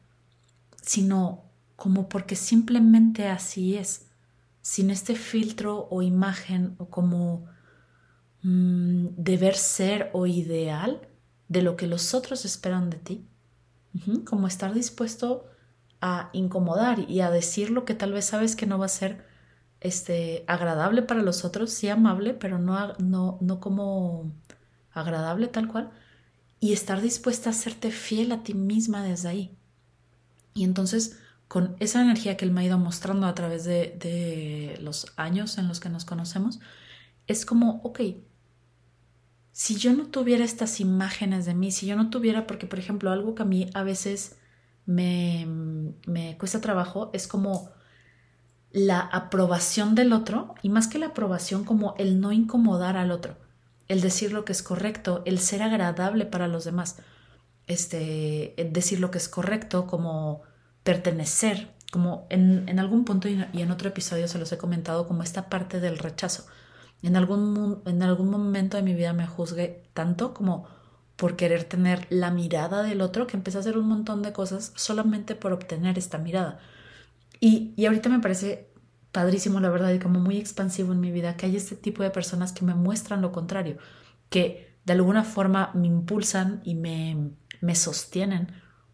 sino 0.82 1.44
como 1.76 2.08
porque 2.08 2.38
simplemente 2.38 3.28
así 3.28 3.76
es 3.76 4.08
sin 4.62 4.90
este 4.90 5.16
filtro 5.16 5.90
o 5.92 6.04
imagen 6.04 6.76
o 6.78 6.90
como 6.90 7.48
mm, 8.44 9.08
deber 9.18 9.58
ser 9.58 10.10
o 10.14 10.26
ideal 10.26 11.06
de 11.50 11.64
lo 11.64 11.76
que 11.76 11.88
los 11.88 12.14
otros 12.14 12.46
esperan 12.46 12.90
de 12.90 12.98
ti, 12.98 13.28
como 14.24 14.48
estar 14.48 14.74
dispuesto 14.74 15.50
a 16.06 16.30
incomodar 16.34 17.10
y 17.10 17.22
a 17.22 17.32
decir 17.32 17.70
lo 17.70 17.86
que 17.86 17.96
tal 17.96 18.12
vez 18.12 18.26
sabes 18.26 18.58
que 18.58 18.66
no 18.66 18.78
va 18.78 18.88
a 18.88 18.90
ser 18.90 19.26
este, 19.80 20.44
agradable 20.48 21.02
para 21.02 21.22
los 21.22 21.46
otros, 21.46 21.72
sí 21.72 21.88
amable, 21.88 22.34
pero 22.34 22.60
no, 22.60 22.94
no, 23.00 23.38
no 23.40 23.60
como 23.62 24.34
agradable 24.92 25.48
tal 25.48 25.70
cual, 25.70 25.92
y 26.60 26.74
estar 26.74 27.02
dispuesta 27.02 27.52
a 27.52 27.54
serte 27.54 27.90
fiel 27.90 28.34
a 28.34 28.44
ti 28.44 28.54
misma 28.54 29.02
desde 29.02 29.30
ahí. 29.30 29.58
Y 30.54 30.66
entonces, 30.66 31.20
con 31.48 31.78
esa 31.80 32.02
energía 32.02 32.36
que 32.36 32.44
él 32.44 32.52
me 32.52 32.62
ha 32.62 32.66
ido 32.66 32.78
mostrando 32.78 33.26
a 33.26 33.34
través 33.34 33.64
de, 33.64 33.96
de 33.98 34.78
los 34.82 35.08
años 35.16 35.58
en 35.58 35.70
los 35.70 35.80
que 35.80 35.90
nos 35.90 36.04
conocemos, 36.04 36.60
es 37.28 37.46
como, 37.46 37.80
ok, 37.86 38.02
si 39.54 39.78
yo 39.78 39.94
no 39.94 40.08
tuviera 40.08 40.44
estas 40.44 40.82
imágenes 40.82 41.46
de 41.46 41.54
mí, 41.54 41.72
si 41.72 41.86
yo 41.86 41.96
no 41.96 42.10
tuviera, 42.10 42.46
porque 42.46 42.68
por 42.68 42.80
ejemplo, 42.80 43.10
algo 43.10 43.36
que 43.36 43.44
a 43.44 43.46
mí 43.46 43.70
a 43.74 43.84
veces 43.84 44.38
me, 44.86 45.48
me 46.06 46.38
cuesta 46.38 46.62
trabajo 46.62 47.10
es 47.14 47.28
como 47.28 47.72
la 48.72 49.00
aprobación 49.00 49.96
del 49.96 50.14
otro 50.14 50.56
y 50.62 50.70
más 50.70 50.88
que 50.88 51.00
la 51.00 51.08
aprobación 51.08 51.64
como 51.64 51.96
el 51.98 52.20
no 52.20 52.32
incomodar 52.32 52.98
al 52.98 53.12
otro, 53.12 53.38
el 53.88 54.02
decir 54.02 54.34
lo 54.34 54.46
que 54.46 54.52
es 54.52 54.64
correcto, 54.64 55.22
el 55.26 55.40
ser 55.40 55.62
agradable 55.62 56.26
para 56.26 56.48
los 56.48 56.64
demás, 56.64 56.98
este, 57.68 58.56
decir 58.72 59.00
lo 59.00 59.12
que 59.12 59.20
es 59.20 59.30
correcto, 59.30 59.86
como 59.86 60.42
pertenecer, 60.84 61.72
como 61.92 62.26
en, 62.30 62.68
en 62.68 62.80
algún 62.80 63.06
punto 63.06 63.30
y 63.30 63.62
en 63.62 63.72
otro 63.72 63.90
episodio 63.90 64.28
se 64.28 64.40
los 64.40 64.52
he 64.52 64.58
comentado, 64.58 65.08
como 65.08 65.22
esta 65.22 65.50
parte 65.50 65.80
del 65.80 66.00
rechazo. 66.00 66.46
En 67.04 67.16
algún, 67.16 67.82
en 67.86 68.02
algún 68.02 68.30
momento 68.30 68.78
de 68.78 68.84
mi 68.84 68.94
vida 68.94 69.14
me 69.14 69.28
juzgué 69.28 69.84
tanto 69.94 70.34
como 70.34 70.68
por 71.16 71.36
querer 71.36 71.64
tener 71.64 72.08
la 72.10 72.32
mirada 72.32 72.84
del 72.84 73.02
otro 73.02 73.28
que 73.28 73.38
empecé 73.38 73.58
a 73.58 73.62
hacer 73.62 73.78
un 73.78 73.88
montón 73.88 74.22
de 74.22 74.34
cosas 74.34 74.74
solamente 74.76 75.36
por 75.36 75.54
obtener 75.54 75.98
esta 75.98 76.18
mirada. 76.18 76.60
Y, 77.40 77.74
y 77.76 77.86
ahorita 77.86 78.10
me 78.10 78.20
parece 78.20 78.70
padrísimo, 79.12 79.60
la 79.60 79.70
verdad, 79.70 79.94
y 79.94 80.00
como 80.00 80.20
muy 80.20 80.38
expansivo 80.38 80.92
en 80.92 81.00
mi 81.00 81.12
vida, 81.12 81.38
que 81.38 81.46
hay 81.46 81.56
este 81.56 81.76
tipo 81.76 82.04
de 82.04 82.10
personas 82.10 82.52
que 82.52 82.66
me 82.66 82.74
muestran 82.74 83.22
lo 83.22 83.32
contrario, 83.32 83.78
que 84.30 84.76
de 84.86 84.94
alguna 84.94 85.24
forma 85.24 85.72
me 85.76 85.88
impulsan 85.88 86.62
y 86.64 86.76
me, 86.76 87.32
me 87.62 87.76
sostienen 87.76 88.52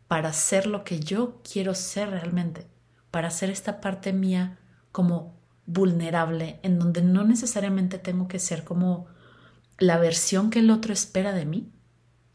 para 0.07 0.33
ser 0.33 0.67
lo 0.67 0.83
que 0.83 0.99
yo 0.99 1.41
quiero 1.49 1.73
ser 1.73 2.09
realmente, 2.09 2.67
para 3.11 3.29
ser 3.31 3.49
esta 3.49 3.79
parte 3.79 4.11
mía 4.11 4.59
como 4.91 5.39
vulnerable, 5.65 6.59
en 6.63 6.79
donde 6.79 7.01
no 7.01 7.23
necesariamente 7.23 7.97
tengo 7.97 8.27
que 8.27 8.39
ser 8.39 8.63
como 8.63 9.07
la 9.77 9.97
versión 9.97 10.49
que 10.49 10.59
el 10.59 10.71
otro 10.71 10.91
espera 10.91 11.31
de 11.31 11.45
mí, 11.45 11.71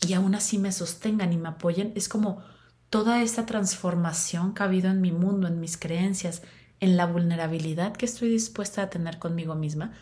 y 0.06 0.14
aún 0.14 0.34
así 0.34 0.58
me 0.58 0.72
sostengan 0.72 1.32
y 1.32 1.36
me 1.36 1.48
apoyen, 1.48 1.92
es 1.94 2.08
como 2.08 2.42
toda 2.90 3.22
esta 3.22 3.46
transformación 3.46 4.54
que 4.54 4.62
ha 4.62 4.66
habido 4.66 4.90
en 4.90 5.00
mi 5.00 5.12
mundo, 5.12 5.48
en 5.48 5.60
mis 5.60 5.76
creencias, 5.76 6.42
en 6.80 6.96
la 6.96 7.06
vulnerabilidad 7.06 7.92
que 7.92 8.06
estoy 8.06 8.28
dispuesta 8.28 8.82
a 8.82 8.90
tener 8.90 9.18
conmigo 9.18 9.54
misma, 9.54 9.92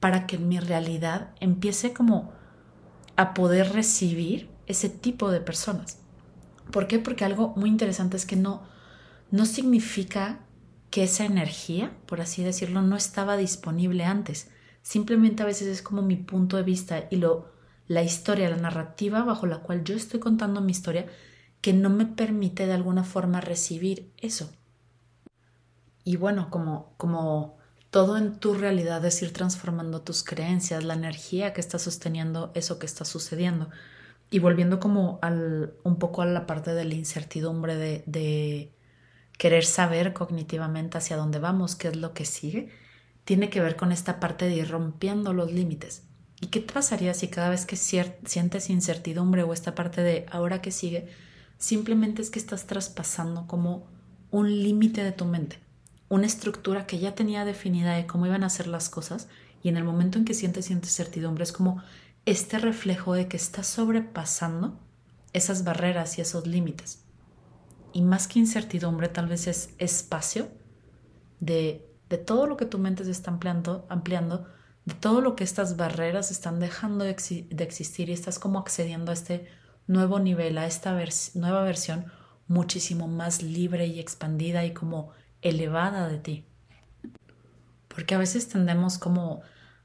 para 0.00 0.26
que 0.26 0.38
mi 0.38 0.58
realidad 0.58 1.30
empiece 1.40 1.92
como 1.92 2.32
a 3.16 3.34
poder 3.34 3.72
recibir 3.72 4.50
ese 4.66 4.88
tipo 4.88 5.30
de 5.30 5.40
personas. 5.40 5.98
¿Por 6.70 6.86
qué? 6.86 6.98
Porque 6.98 7.24
algo 7.24 7.54
muy 7.56 7.68
interesante 7.68 8.16
es 8.16 8.26
que 8.26 8.36
no, 8.36 8.62
no 9.30 9.46
significa 9.46 10.40
que 10.90 11.04
esa 11.04 11.24
energía, 11.24 11.96
por 12.06 12.20
así 12.20 12.42
decirlo, 12.42 12.82
no 12.82 12.96
estaba 12.96 13.36
disponible 13.36 14.04
antes. 14.04 14.50
Simplemente 14.82 15.42
a 15.42 15.46
veces 15.46 15.68
es 15.68 15.82
como 15.82 16.02
mi 16.02 16.16
punto 16.16 16.56
de 16.56 16.62
vista 16.64 17.04
y 17.10 17.16
lo, 17.16 17.52
la 17.88 18.02
historia, 18.02 18.50
la 18.50 18.56
narrativa 18.56 19.22
bajo 19.24 19.46
la 19.46 19.58
cual 19.58 19.84
yo 19.84 19.96
estoy 19.96 20.20
contando 20.20 20.60
mi 20.60 20.72
historia, 20.72 21.06
que 21.60 21.72
no 21.72 21.90
me 21.90 22.06
permite 22.06 22.66
de 22.66 22.72
alguna 22.74 23.04
forma 23.04 23.40
recibir 23.40 24.12
eso. 24.18 24.50
Y 26.04 26.16
bueno, 26.16 26.50
como, 26.50 26.94
como 26.96 27.58
todo 27.90 28.16
en 28.16 28.38
tu 28.38 28.54
realidad 28.54 29.04
es 29.04 29.22
ir 29.22 29.32
transformando 29.32 30.02
tus 30.02 30.24
creencias, 30.24 30.84
la 30.84 30.94
energía 30.94 31.52
que 31.52 31.60
está 31.60 31.78
sosteniendo 31.78 32.50
eso 32.54 32.78
que 32.78 32.86
está 32.86 33.04
sucediendo. 33.04 33.70
Y 34.30 34.38
volviendo 34.38 34.80
como 34.80 35.18
al, 35.22 35.74
un 35.84 35.98
poco 35.98 36.22
a 36.22 36.26
la 36.26 36.46
parte 36.46 36.74
de 36.74 36.84
la 36.84 36.94
incertidumbre 36.94 37.76
de, 37.76 38.02
de 38.06 38.72
querer 39.38 39.64
saber 39.64 40.12
cognitivamente 40.14 40.98
hacia 40.98 41.16
dónde 41.16 41.38
vamos, 41.38 41.76
qué 41.76 41.88
es 41.88 41.96
lo 41.96 42.14
que 42.14 42.24
sigue, 42.24 42.70
tiene 43.24 43.50
que 43.50 43.60
ver 43.60 43.76
con 43.76 43.92
esta 43.92 44.20
parte 44.20 44.46
de 44.46 44.54
ir 44.56 44.70
rompiendo 44.70 45.32
los 45.32 45.52
límites. 45.52 46.04
¿Y 46.42 46.48
qué 46.48 46.58
te 46.58 46.74
pasaría 46.74 47.14
si 47.14 47.28
cada 47.28 47.50
vez 47.50 47.66
que 47.66 47.76
sientes 47.76 48.68
incertidumbre 48.68 49.44
o 49.44 49.52
esta 49.52 49.76
parte 49.76 50.02
de 50.02 50.26
ahora 50.28 50.60
que 50.60 50.72
sigue, 50.72 51.06
simplemente 51.56 52.20
es 52.20 52.30
que 52.30 52.40
estás 52.40 52.66
traspasando 52.66 53.46
como 53.46 53.86
un 54.32 54.50
límite 54.50 55.04
de 55.04 55.12
tu 55.12 55.24
mente, 55.24 55.60
una 56.08 56.26
estructura 56.26 56.84
que 56.84 56.98
ya 56.98 57.14
tenía 57.14 57.44
definida 57.44 57.94
de 57.94 58.08
cómo 58.08 58.26
iban 58.26 58.42
a 58.42 58.50
ser 58.50 58.66
las 58.66 58.88
cosas 58.88 59.28
y 59.62 59.68
en 59.68 59.76
el 59.76 59.84
momento 59.84 60.18
en 60.18 60.24
que 60.24 60.34
sientes 60.34 60.68
incertidumbre 60.72 61.44
es 61.44 61.52
como 61.52 61.80
este 62.26 62.58
reflejo 62.58 63.14
de 63.14 63.28
que 63.28 63.36
estás 63.36 63.68
sobrepasando 63.68 64.76
esas 65.32 65.62
barreras 65.62 66.18
y 66.18 66.22
esos 66.22 66.48
límites. 66.48 67.04
Y 67.92 68.02
más 68.02 68.26
que 68.26 68.40
incertidumbre, 68.40 69.08
tal 69.08 69.28
vez 69.28 69.46
es 69.46 69.70
espacio 69.78 70.48
de, 71.38 71.88
de 72.08 72.18
todo 72.18 72.48
lo 72.48 72.56
que 72.56 72.66
tu 72.66 72.80
mente 72.80 73.04
se 73.04 73.12
está 73.12 73.30
ampliando, 73.30 73.86
ampliando 73.88 74.48
de 74.84 74.94
todo 74.94 75.20
lo 75.20 75.36
que 75.36 75.44
estas 75.44 75.76
barreras 75.76 76.30
están 76.30 76.58
dejando 76.58 77.04
de, 77.04 77.10
existir 77.10 78.08
y 78.08 78.12
estás 78.12 78.38
como 78.38 78.58
accediendo 78.58 79.10
a 79.10 79.14
este 79.14 79.48
nuevo 79.86 80.18
nivel, 80.18 80.58
a 80.58 80.66
esta 80.66 80.98
nueva 81.34 81.62
versión 81.62 82.06
muchísimo 82.48 83.06
más 83.08 83.42
libre 83.42 83.86
y 83.86 84.00
expandida 84.00 84.64
y 84.64 84.72
como 84.72 85.10
elevada 85.40 86.08
de 86.08 86.18
ti. 86.18 86.46
Porque 87.88 88.14
a 88.14 88.18
veces 88.18 88.48
tendemos 88.48 88.98
como 88.98 89.42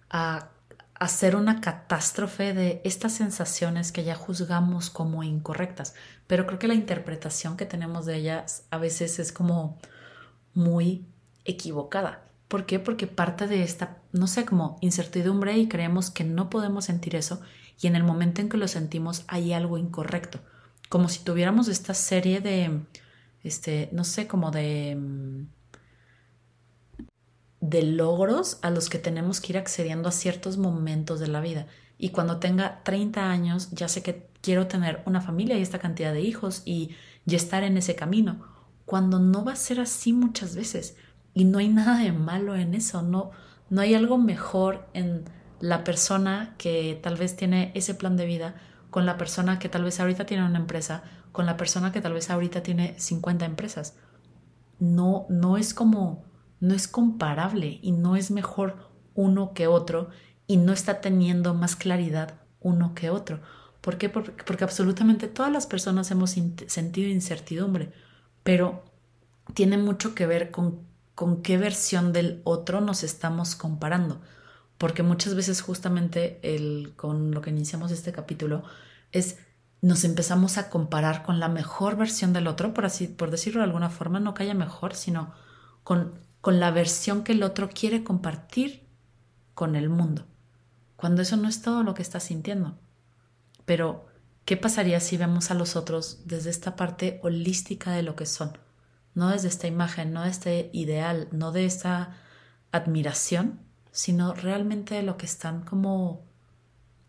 a 0.10 0.50
hacer 0.96 1.36
una 1.36 1.62
catástrofe 1.62 2.54
de 2.54 2.82
estas 2.84 3.14
sensaciones 3.14 3.92
que 3.92 4.04
ya 4.04 4.16
juzgamos 4.16 4.90
como 4.90 5.24
incorrectas, 5.24 5.94
pero 6.26 6.48
creo 6.48 6.58
que 6.58 6.68
la 6.68 6.74
interpretación 6.74 7.56
que 7.56 7.66
tenemos 7.66 8.06
de 8.06 8.16
ellas 8.16 8.66
a 8.72 8.78
veces 8.78 9.20
es 9.20 9.32
como 9.32 9.78
muy 10.54 11.06
equivocada. 11.46 12.24
¿Por 12.48 12.66
qué? 12.66 12.80
Porque 12.80 13.08
parte 13.08 13.48
de 13.48 13.64
esta, 13.64 13.98
no 14.18 14.28
sé, 14.28 14.46
como 14.46 14.78
incertidumbre 14.82 15.58
y 15.58 15.68
creemos 15.68 16.12
que 16.12 16.24
no 16.24 16.50
podemos 16.50 16.86
sentir 16.86 17.16
eso 17.16 17.42
y 17.80 17.88
en 17.88 17.96
el 17.96 18.04
momento 18.04 18.42
en 18.42 18.50
que 18.50 18.58
lo 18.58 18.68
sentimos 18.68 19.24
hay 19.28 19.54
algo 19.54 19.78
incorrecto. 19.78 20.40
Como 20.90 21.10
si 21.10 21.20
tuviéramos 21.20 21.68
esta 21.68 21.94
serie 21.94 22.42
de, 22.42 22.82
este, 23.44 23.90
no 23.92 24.04
sé, 24.04 24.28
como 24.28 24.52
de, 24.52 24.96
mm, 24.96 25.48
de 27.62 27.84
logros 27.84 28.60
a 28.62 28.70
los 28.70 28.90
que 28.90 29.00
tenemos 29.00 29.42
que 29.42 29.54
ir 29.54 29.58
accediendo 29.58 30.10
a 30.10 30.12
ciertos 30.12 30.58
momentos 30.58 31.20
de 31.20 31.28
la 31.28 31.42
vida. 31.42 31.68
Y 31.98 32.10
cuando 32.10 32.38
tenga 32.38 32.84
30 32.84 33.30
años 33.30 33.70
ya 33.72 33.88
sé 33.88 34.04
que 34.04 34.30
quiero 34.42 34.68
tener 34.68 35.02
una 35.06 35.22
familia 35.22 35.58
y 35.58 35.62
esta 35.62 35.80
cantidad 35.80 36.14
de 36.14 36.22
hijos 36.22 36.62
y, 36.66 36.96
y 37.26 37.36
estar 37.36 37.64
en 37.64 37.78
ese 37.78 37.96
camino. 37.96 38.46
Cuando 38.86 39.20
no 39.20 39.44
va 39.44 39.54
a 39.54 39.58
ser 39.58 39.80
así 39.80 40.14
muchas 40.14 40.56
veces 40.56 40.96
y 41.34 41.46
no 41.46 41.60
hay 41.60 41.68
nada 41.68 41.98
de 41.98 42.12
malo 42.12 42.56
en 42.56 42.74
eso, 42.74 43.02
no, 43.02 43.32
no 43.70 43.82
hay 43.82 43.96
algo 43.96 44.18
mejor 44.18 44.88
en 44.94 45.26
la 45.60 45.84
persona 45.84 46.56
que 46.58 47.00
tal 47.02 47.18
vez 47.18 47.36
tiene 47.36 47.72
ese 47.76 47.96
plan 47.96 48.18
de 48.18 48.26
vida 48.26 48.56
con 48.90 49.06
la 49.06 49.18
persona 49.18 49.60
que 49.60 49.70
tal 49.70 49.84
vez 49.84 50.00
ahorita 50.00 50.26
tiene 50.26 50.46
una 50.46 50.60
empresa, 50.60 51.04
con 51.32 51.46
la 51.46 51.58
persona 51.58 51.92
que 51.92 52.02
tal 52.02 52.14
vez 52.14 52.30
ahorita 52.30 52.64
tiene 52.64 52.96
50 52.98 53.46
empresas. 53.46 53.96
No, 54.80 55.26
no 55.30 55.58
es 55.58 55.74
como, 55.74 56.24
no 56.60 56.74
es 56.74 56.88
comparable 56.88 57.80
y 57.82 57.92
no 57.92 58.16
es 58.16 58.32
mejor 58.32 58.90
uno 59.14 59.54
que 59.54 59.68
otro 59.68 60.10
y 60.48 60.58
no 60.58 60.72
está 60.72 61.02
teniendo 61.02 61.54
más 61.54 61.76
claridad 61.76 62.36
uno 62.60 62.94
que 62.96 63.10
otro. 63.10 63.42
¿Por 63.82 63.98
qué? 63.98 64.10
Porque, 64.10 64.44
porque 64.44 64.64
absolutamente 64.64 65.28
todas 65.28 65.52
las 65.52 65.68
personas 65.68 66.10
hemos 66.12 66.32
sentido 66.32 67.10
incertidumbre, 67.10 67.92
pero 68.44 68.84
tiene 69.54 69.78
mucho 69.78 70.16
que 70.16 70.26
ver 70.26 70.52
con 70.52 70.82
con 71.18 71.42
qué 71.42 71.58
versión 71.58 72.14
del 72.14 72.42
otro 72.44 72.80
nos 72.80 73.02
estamos 73.02 73.56
comparando. 73.56 74.22
Porque 74.78 75.02
muchas 75.02 75.34
veces 75.34 75.62
justamente 75.62 76.40
el, 76.44 76.94
con 76.96 77.32
lo 77.32 77.42
que 77.42 77.50
iniciamos 77.50 77.90
este 77.90 78.12
capítulo 78.12 78.62
es 79.12 79.40
nos 79.82 80.04
empezamos 80.04 80.60
a 80.60 80.70
comparar 80.70 81.24
con 81.24 81.40
la 81.40 81.50
mejor 81.50 81.96
versión 81.96 82.34
del 82.34 82.46
otro, 82.46 82.72
por 82.72 82.86
así, 82.86 83.08
por 83.08 83.32
decirlo 83.32 83.62
de 83.62 83.66
alguna 83.66 83.90
forma, 83.90 84.20
no 84.20 84.36
que 84.36 84.44
haya 84.44 84.54
mejor, 84.54 84.94
sino 84.94 85.34
con, 85.84 86.20
con 86.40 86.60
la 86.60 86.70
versión 86.70 87.24
que 87.24 87.32
el 87.32 87.42
otro 87.42 87.68
quiere 87.70 88.04
compartir 88.04 88.88
con 89.56 89.76
el 89.76 89.90
mundo. 89.90 90.28
Cuando 90.98 91.24
eso 91.24 91.36
no 91.36 91.50
es 91.50 91.64
todo 91.64 91.82
lo 91.82 91.96
que 91.96 92.04
está 92.04 92.20
sintiendo. 92.20 92.78
Pero, 93.66 94.06
¿qué 94.46 94.56
pasaría 94.56 95.00
si 95.00 95.18
vemos 95.18 95.50
a 95.50 95.56
los 95.56 95.76
otros 95.76 96.22
desde 96.26 96.52
esta 96.52 96.76
parte 96.76 97.20
holística 97.24 97.90
de 97.94 98.04
lo 98.04 98.16
que 98.16 98.28
son? 98.28 98.67
No 99.18 99.30
desde 99.30 99.48
esta 99.48 99.66
imagen, 99.66 100.14
no 100.14 100.22
de 100.22 100.30
este 100.30 100.70
ideal, 100.74 101.28
no 101.32 101.52
de 101.52 101.66
esta 101.66 102.16
admiración, 102.72 103.60
sino 103.92 104.36
realmente 104.36 104.94
de 104.94 105.02
lo 105.02 105.18
que 105.18 105.26
están 105.26 105.64
como 105.64 106.24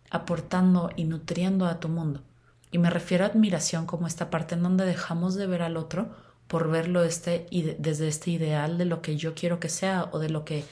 aportando 0.09 0.89
y 0.97 1.05
nutriendo 1.05 1.67
a 1.67 1.81
tu 1.81 1.91
mundo. 1.91 2.23
Y 2.71 2.79
me 2.79 2.89
refiero 2.89 3.25
a 3.25 3.29
admiración 3.29 3.85
como 3.85 4.07
esta 4.07 4.31
parte 4.31 4.55
en 4.55 4.63
donde 4.63 4.87
dejamos 4.87 5.35
de 5.35 5.47
ver 5.47 5.61
al 5.61 5.77
otro 5.77 6.09
por 6.47 6.71
verlo 6.71 7.05
este, 7.05 7.47
desde 7.79 8.09
este 8.09 8.31
ideal 8.31 8.79
de 8.79 8.87
lo 8.87 9.03
que 9.03 9.19
yo 9.19 9.35
quiero 9.35 9.61
que 9.61 9.69
sea 9.69 10.09
o 10.11 10.19
de 10.19 10.31
lo 10.31 10.47
que 10.47 10.65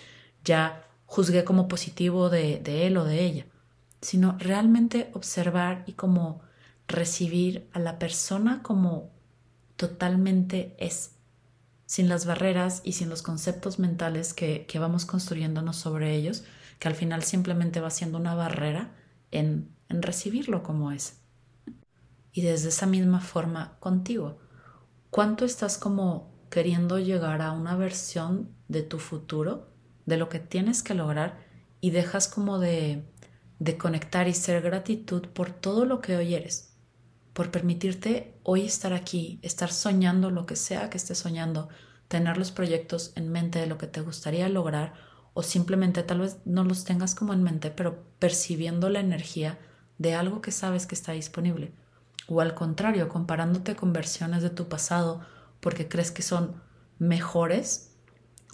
ya 0.42 0.88
juzgué 1.04 1.44
como 1.44 1.68
positivo 1.68 2.30
de, 2.30 2.60
de 2.60 2.86
él 2.86 2.96
o 2.96 3.04
de 3.04 3.22
ella, 3.22 3.44
sino 4.00 4.38
realmente 4.38 5.10
observar 5.12 5.84
y 5.86 5.92
como 5.92 6.40
recibir 6.88 7.68
a 7.74 7.78
la 7.78 7.98
persona 7.98 8.62
como 8.62 9.10
totalmente 9.76 10.74
es, 10.78 11.15
sin 11.86 12.08
las 12.08 12.26
barreras 12.26 12.82
y 12.84 12.92
sin 12.92 13.08
los 13.08 13.22
conceptos 13.22 13.78
mentales 13.78 14.34
que, 14.34 14.66
que 14.66 14.78
vamos 14.78 15.06
construyéndonos 15.06 15.76
sobre 15.76 16.14
ellos, 16.16 16.44
que 16.78 16.88
al 16.88 16.94
final 16.94 17.22
simplemente 17.24 17.80
va 17.80 17.90
siendo 17.90 18.18
una 18.18 18.34
barrera 18.34 18.94
en, 19.30 19.70
en 19.88 20.02
recibirlo 20.02 20.62
como 20.62 20.92
es. 20.92 21.20
Y 22.32 22.42
desde 22.42 22.68
esa 22.68 22.86
misma 22.86 23.20
forma 23.20 23.76
contigo, 23.80 24.38
¿cuánto 25.10 25.44
estás 25.44 25.78
como 25.78 26.32
queriendo 26.50 26.98
llegar 26.98 27.42
a 27.42 27.52
una 27.52 27.76
versión 27.76 28.50
de 28.68 28.82
tu 28.82 28.98
futuro, 28.98 29.68
de 30.06 30.16
lo 30.18 30.28
que 30.28 30.40
tienes 30.40 30.82
que 30.82 30.94
lograr 30.94 31.38
y 31.80 31.90
dejas 31.90 32.28
como 32.28 32.58
de, 32.58 33.04
de 33.58 33.78
conectar 33.78 34.28
y 34.28 34.34
ser 34.34 34.62
gratitud 34.62 35.28
por 35.28 35.52
todo 35.52 35.86
lo 35.86 36.00
que 36.00 36.16
hoy 36.16 36.34
eres? 36.34 36.75
Por 37.36 37.50
permitirte 37.50 38.32
hoy 38.44 38.64
estar 38.64 38.94
aquí, 38.94 39.38
estar 39.42 39.70
soñando 39.70 40.30
lo 40.30 40.46
que 40.46 40.56
sea 40.56 40.88
que 40.88 40.96
estés 40.96 41.18
soñando, 41.18 41.68
tener 42.08 42.38
los 42.38 42.50
proyectos 42.50 43.12
en 43.14 43.30
mente 43.30 43.58
de 43.58 43.66
lo 43.66 43.76
que 43.76 43.86
te 43.86 44.00
gustaría 44.00 44.48
lograr 44.48 44.94
o 45.34 45.42
simplemente 45.42 46.02
tal 46.02 46.20
vez 46.20 46.38
no 46.46 46.64
los 46.64 46.84
tengas 46.84 47.14
como 47.14 47.34
en 47.34 47.42
mente, 47.42 47.70
pero 47.70 48.02
percibiendo 48.18 48.88
la 48.88 49.00
energía 49.00 49.58
de 49.98 50.14
algo 50.14 50.40
que 50.40 50.50
sabes 50.50 50.86
que 50.86 50.94
está 50.94 51.12
disponible. 51.12 51.74
O 52.26 52.40
al 52.40 52.54
contrario, 52.54 53.10
comparándote 53.10 53.76
con 53.76 53.92
versiones 53.92 54.42
de 54.42 54.48
tu 54.48 54.70
pasado 54.70 55.20
porque 55.60 55.88
crees 55.88 56.12
que 56.12 56.22
son 56.22 56.62
mejores 56.98 57.92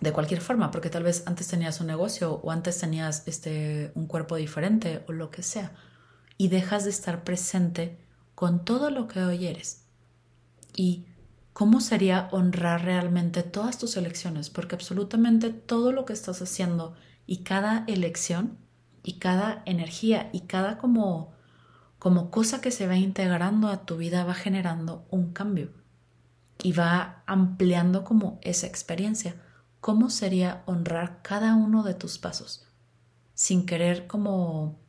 de 0.00 0.12
cualquier 0.12 0.40
forma, 0.40 0.72
porque 0.72 0.90
tal 0.90 1.04
vez 1.04 1.22
antes 1.26 1.46
tenías 1.46 1.80
un 1.80 1.86
negocio 1.86 2.40
o 2.42 2.50
antes 2.50 2.80
tenías 2.80 3.22
este 3.28 3.92
un 3.94 4.08
cuerpo 4.08 4.34
diferente 4.34 5.04
o 5.06 5.12
lo 5.12 5.30
que 5.30 5.44
sea 5.44 5.72
y 6.36 6.48
dejas 6.48 6.82
de 6.82 6.90
estar 6.90 7.22
presente 7.22 8.02
con 8.42 8.64
todo 8.64 8.90
lo 8.90 9.06
que 9.06 9.22
hoy 9.22 9.46
eres. 9.46 9.84
Y 10.74 11.06
cómo 11.52 11.80
sería 11.80 12.28
honrar 12.32 12.84
realmente 12.84 13.44
todas 13.44 13.78
tus 13.78 13.96
elecciones, 13.96 14.50
porque 14.50 14.74
absolutamente 14.74 15.50
todo 15.50 15.92
lo 15.92 16.04
que 16.04 16.12
estás 16.12 16.42
haciendo 16.42 16.96
y 17.24 17.44
cada 17.44 17.84
elección 17.86 18.58
y 19.04 19.20
cada 19.20 19.62
energía 19.64 20.28
y 20.32 20.40
cada 20.40 20.78
como 20.78 21.30
como 22.00 22.32
cosa 22.32 22.60
que 22.60 22.72
se 22.72 22.88
va 22.88 22.96
integrando 22.96 23.68
a 23.68 23.86
tu 23.86 23.96
vida 23.96 24.24
va 24.24 24.34
generando 24.34 25.06
un 25.08 25.32
cambio 25.32 25.70
y 26.64 26.72
va 26.72 27.22
ampliando 27.26 28.02
como 28.02 28.40
esa 28.42 28.66
experiencia. 28.66 29.36
¿Cómo 29.80 30.10
sería 30.10 30.64
honrar 30.66 31.22
cada 31.22 31.54
uno 31.54 31.84
de 31.84 31.94
tus 31.94 32.18
pasos 32.18 32.66
sin 33.34 33.66
querer 33.66 34.08
como 34.08 34.81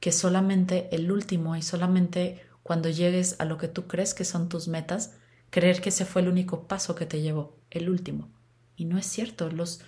que 0.00 0.12
solamente 0.12 0.88
el 0.94 1.10
último 1.10 1.56
y 1.56 1.62
solamente 1.62 2.42
cuando 2.62 2.88
llegues 2.88 3.36
a 3.38 3.44
lo 3.44 3.58
que 3.58 3.68
tú 3.68 3.86
crees 3.86 4.14
que 4.14 4.24
son 4.24 4.48
tus 4.48 4.68
metas, 4.68 5.12
creer 5.50 5.80
que 5.80 5.90
ese 5.90 6.04
fue 6.04 6.22
el 6.22 6.28
único 6.28 6.66
paso 6.66 6.94
que 6.94 7.06
te 7.06 7.20
llevó, 7.20 7.56
el 7.70 7.88
último. 7.88 8.28
Y 8.76 8.84
no 8.84 8.98
es 8.98 9.06
cierto, 9.06 9.50
los 9.50 9.80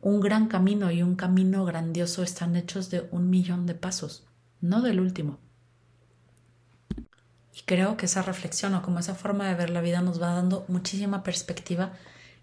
un 0.00 0.20
gran 0.20 0.48
camino 0.48 0.90
y 0.90 1.02
un 1.02 1.16
camino 1.16 1.64
grandioso 1.64 2.22
están 2.22 2.56
hechos 2.56 2.90
de 2.90 3.08
un 3.10 3.30
millón 3.30 3.64
de 3.64 3.74
pasos, 3.74 4.26
no 4.60 4.82
del 4.82 5.00
último. 5.00 5.38
Y 6.98 7.62
creo 7.64 7.96
que 7.96 8.04
esa 8.04 8.20
reflexión 8.20 8.74
o 8.74 8.82
como 8.82 8.98
esa 8.98 9.14
forma 9.14 9.48
de 9.48 9.54
ver 9.54 9.70
la 9.70 9.80
vida 9.80 10.02
nos 10.02 10.20
va 10.20 10.34
dando 10.34 10.66
muchísima 10.68 11.22
perspectiva 11.22 11.92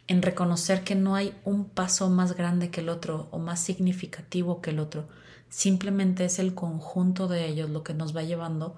en 0.08 0.24
reconocer 0.24 0.84
que 0.84 0.96
no 0.96 1.14
hay 1.14 1.36
un 1.44 1.70
paso 1.70 2.10
más 2.10 2.36
grande 2.36 2.72
que 2.72 2.82
el 2.82 2.90
otro 2.90 3.28
o 3.32 3.38
más 3.38 3.60
significativo 3.60 4.62
que 4.62 4.72
el 4.72 4.80
otro. 4.80 5.08
Simplemente 5.52 6.24
es 6.24 6.40
el 6.40 6.56
conjunto 6.56 7.28
de 7.28 7.46
ellos 7.46 7.70
lo 7.70 7.84
que 7.84 7.94
nos 7.94 8.16
va 8.16 8.24
llevando 8.24 8.78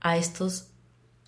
a 0.00 0.18
estos, 0.18 0.68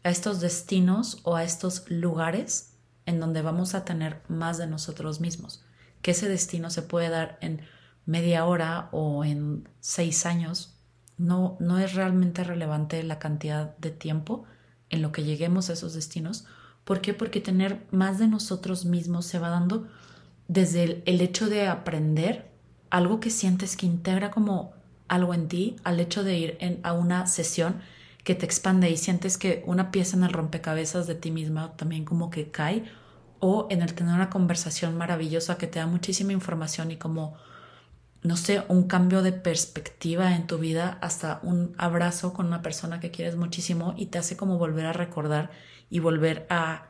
a 0.05 0.11
estos 0.11 0.41
destinos 0.41 1.21
o 1.23 1.35
a 1.35 1.45
estos 1.45 1.91
lugares 1.91 2.75
en 3.07 3.19
donde 3.19 3.41
vamos 3.41 3.75
a 3.75 3.87
tener 3.87 4.21
más 4.29 4.59
de 4.59 4.67
nosotros 4.67 5.19
mismos. 5.19 5.65
Que 6.03 6.11
ese 6.11 6.29
destino 6.29 6.69
se 6.69 6.83
puede 6.83 7.09
dar 7.09 7.39
en 7.41 7.63
media 8.05 8.45
hora 8.45 8.91
o 8.93 9.25
en 9.25 9.67
seis 9.81 10.27
años. 10.27 10.77
No, 11.17 11.57
no 11.59 11.79
es 11.79 11.95
realmente 11.95 12.45
relevante 12.45 13.03
la 13.03 13.19
cantidad 13.19 13.75
de 13.79 13.93
tiempo 13.93 14.45
en 14.91 15.01
lo 15.01 15.11
que 15.11 15.25
lleguemos 15.25 15.71
a 15.71 15.73
esos 15.73 15.95
destinos. 15.95 16.45
¿Por 16.85 17.01
qué? 17.01 17.15
Porque 17.15 17.41
tener 17.41 17.87
más 17.93 18.19
de 18.19 18.29
nosotros 18.29 18.85
mismos 18.85 19.25
se 19.25 19.39
va 19.39 19.49
dando 19.49 19.89
desde 20.49 21.03
el, 21.07 21.21
hecho 21.23 21.49
de 21.49 21.67
aprender 21.67 22.51
algo 22.91 23.21
que 23.21 23.31
sientes 23.31 23.75
que 23.75 23.87
integra 23.87 24.31
como 24.31 24.75
algo 25.13 25.35
en 25.35 25.47
ti, 25.47 25.77
al 25.85 26.01
hecho 26.01 26.25
de 26.25 26.39
ir 26.39 26.81
a 26.83 26.95
una 26.95 27.27
sesión 27.27 27.83
que 28.25 28.35
te 28.35 28.47
expande 28.47 28.89
y 28.89 28.97
sientes 28.97 29.37
que 29.37 29.63
una 29.67 29.91
pieza 29.91 30.17
en 30.17 30.25
el 30.25 30.33
rompecabezas 30.33 31.07
de 31.07 31.15
ti 31.15 31.31
misma 31.31 31.77
también 31.77 32.07
como 32.07 32.31
que 32.31 32.51
cae 32.51 32.85
o 33.39 33.67
en 33.71 33.83
el 33.83 33.93
tener 33.95 34.15
una 34.15 34.31
conversación 34.31 34.97
maravillosa 34.97 35.59
que 35.59 35.67
te 35.67 35.81
da 35.81 35.87
muchísima 35.87 36.33
información 36.33 36.91
y 36.93 36.97
como 36.97 37.37
no 38.23 38.37
sé, 38.37 38.65
un 38.69 38.85
cambio 38.85 39.21
de 39.23 39.33
perspectiva 39.33 40.35
en 40.35 40.47
tu 40.47 40.59
vida, 40.59 40.99
hasta 41.03 41.41
un 41.43 41.75
abrazo 41.77 42.33
con 42.33 42.47
una 42.47 42.63
persona 42.63 43.01
que 43.01 43.11
quieres 43.11 43.37
muchísimo 43.37 43.95
y 43.97 44.07
te 44.07 44.19
hace 44.19 44.37
como 44.37 44.59
volver 44.59 44.87
a 44.87 44.93
recordar 44.93 45.51
y 45.91 45.99
volver 45.99 46.47
a, 46.49 46.87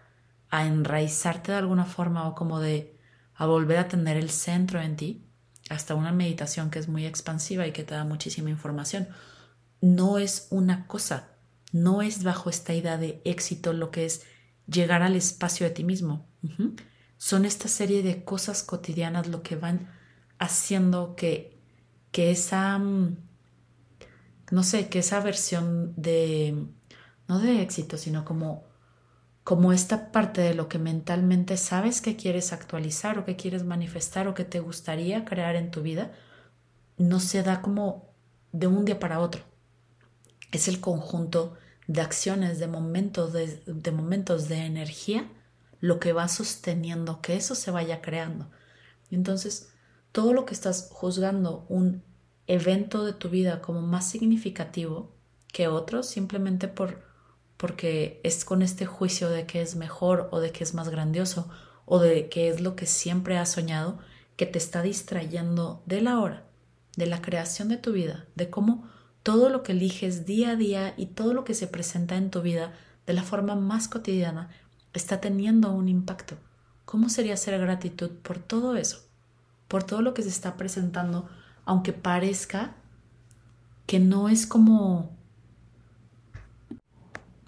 a 0.50 0.66
enraizarte 0.66 1.52
de 1.52 1.58
alguna 1.58 1.87
forma 1.87 2.28
o 2.28 2.35
como 2.35 2.61
de 2.61 2.98
a 3.35 3.46
volver 3.46 3.78
a 3.78 3.88
tener 3.88 4.16
el 4.18 4.30
centro 4.30 4.80
en 4.80 4.96
ti, 4.96 5.24
hasta 5.72 5.94
una 5.94 6.12
meditación 6.12 6.70
que 6.70 6.78
es 6.78 6.88
muy 6.88 7.06
expansiva 7.06 7.66
y 7.66 7.72
que 7.72 7.85
te 7.85 7.94
da 7.94 8.04
muchísima 8.04 8.50
información 8.50 9.08
no 9.82 10.16
es 10.18 10.46
una 10.50 10.87
cosa, 10.87 11.28
no 11.72 12.00
es 12.00 12.22
bajo 12.22 12.48
esta 12.48 12.72
idea 12.72 12.96
de 12.96 13.20
éxito 13.24 13.74
lo 13.74 13.90
que 13.90 14.06
es 14.06 14.22
llegar 14.66 15.02
al 15.02 15.16
espacio 15.16 15.66
de 15.66 15.74
ti 15.74 15.85
mismo. 15.85 16.26
Son 17.18 17.44
esta 17.44 17.68
serie 17.68 18.02
de 18.02 18.24
cosas 18.24 18.62
cotidianas 18.62 19.26
lo 19.26 19.42
que 19.42 19.56
van 19.56 19.90
haciendo 20.38 21.14
que, 21.16 21.61
que 22.12 22.30
esa, 22.30 22.78
mm, 22.78 23.16
no 24.52 24.62
sé, 24.62 24.88
que 24.88 25.00
esa 25.00 25.20
versión 25.20 25.94
de, 25.96 26.66
no 27.28 27.40
de 27.40 27.61
éxito, 27.62 27.98
sino 27.98 28.24
como, 28.24 28.64
como 29.44 29.72
esta 29.72 30.12
parte 30.12 30.40
de 30.40 30.55
lo 30.55 30.68
que 30.68 30.78
mentalmente 30.78 31.57
sabes 31.57 32.00
que 32.00 32.16
quieres 32.16 32.52
actualizar 32.52 33.18
o 33.18 33.24
que 33.24 33.37
quieres 33.37 33.64
manifestar 33.64 34.28
o 34.28 34.35
que 34.35 34.44
te 34.44 34.61
gustaría 34.61 35.24
crear 35.24 35.57
en 35.57 35.70
tu 35.70 35.83
vida, 35.83 36.12
no 36.98 37.20
se 37.20 37.42
da 37.42 37.62
como 37.62 38.09
de 38.52 38.66
un 38.66 38.85
día 38.85 39.00
para 39.00 39.18
otro 39.18 39.42
es 40.52 40.68
el 40.68 40.81
conjunto 40.81 41.55
de 41.88 42.00
acciones, 42.00 42.61
de 42.61 42.68
momentos, 42.68 43.33
de, 43.33 43.92
momentos 43.92 44.48
de 44.48 44.59
energía, 44.66 45.28
lo 45.81 45.98
que 45.98 46.12
va 46.12 46.28
sosteniendo 46.28 47.20
que 47.20 47.35
eso 47.35 47.55
se 47.57 47.72
vaya 47.72 48.00
creando. 48.00 48.50
Entonces, 49.11 49.72
todo 50.12 50.33
lo 50.33 50.44
que 50.46 50.55
estás 50.55 50.88
juzgando 50.92 51.66
un 51.68 52.05
evento 52.46 53.05
de 53.05 53.14
tu 53.14 53.31
vida 53.31 53.61
como 53.61 53.81
más 53.81 54.09
significativo 54.09 55.11
que 55.52 55.68
otro, 55.68 56.02
simplemente 56.02 56.68
por, 56.68 57.02
porque 57.62 58.20
es 58.25 58.44
con 58.44 58.61
este 58.61 58.87
juicio 58.87 59.31
de 59.31 59.46
que 59.46 59.62
es 59.62 59.77
mejor 59.77 60.29
o 60.33 60.40
de 60.40 60.51
que 60.51 60.64
es 60.64 60.75
más 60.75 60.88
grandioso 60.88 61.48
o 61.85 62.01
de 62.01 62.29
que 62.29 62.48
es 62.48 62.61
lo 62.61 62.75
que 62.75 62.87
siempre 62.87 63.38
has 63.38 63.53
soñado, 63.53 64.01
que 64.35 64.46
te 64.46 64.59
está 64.59 64.83
distrayendo 64.83 65.81
de 65.87 66.01
la 66.01 66.18
hora, 66.18 66.42
de 66.96 67.07
la 67.07 67.22
creación 67.22 67.68
de 67.68 67.77
tu 67.77 67.92
vida, 67.92 68.27
de 68.35 68.51
cómo 68.51 68.90
todo 69.22 69.48
lo 69.48 69.62
que 69.62 69.70
eliges 69.70 70.27
día 70.27 70.51
a 70.51 70.57
día 70.57 70.94
y 70.96 71.07
todo 71.07 71.35
lo 71.35 71.44
que 71.44 71.55
se 71.55 71.68
presenta 71.68 72.16
en 72.16 72.33
tu 72.33 72.42
vida 72.42 72.72
de 73.07 73.12
la 73.12 73.22
forma 73.22 73.55
más 73.55 73.87
cotidiana 73.87 74.51
está 74.92 75.20
teniendo 75.20 75.70
un 75.70 75.88
impacto. 75.88 76.35
¿Cómo 76.85 77.11
sería 77.11 77.37
ser 77.37 77.61
gratitud 77.61 78.11
por 78.11 78.40
todo 78.40 78.75
eso? 78.75 79.07
Por 79.68 79.85
todo 79.85 80.03
lo 80.03 80.14
que 80.14 80.25
se 80.25 80.31
está 80.31 80.57
presentando, 80.57 81.29
aunque 81.64 81.92
parezca 81.92 82.75
que 83.87 84.01
no 84.01 84.29
es 84.29 84.48
como 84.48 85.21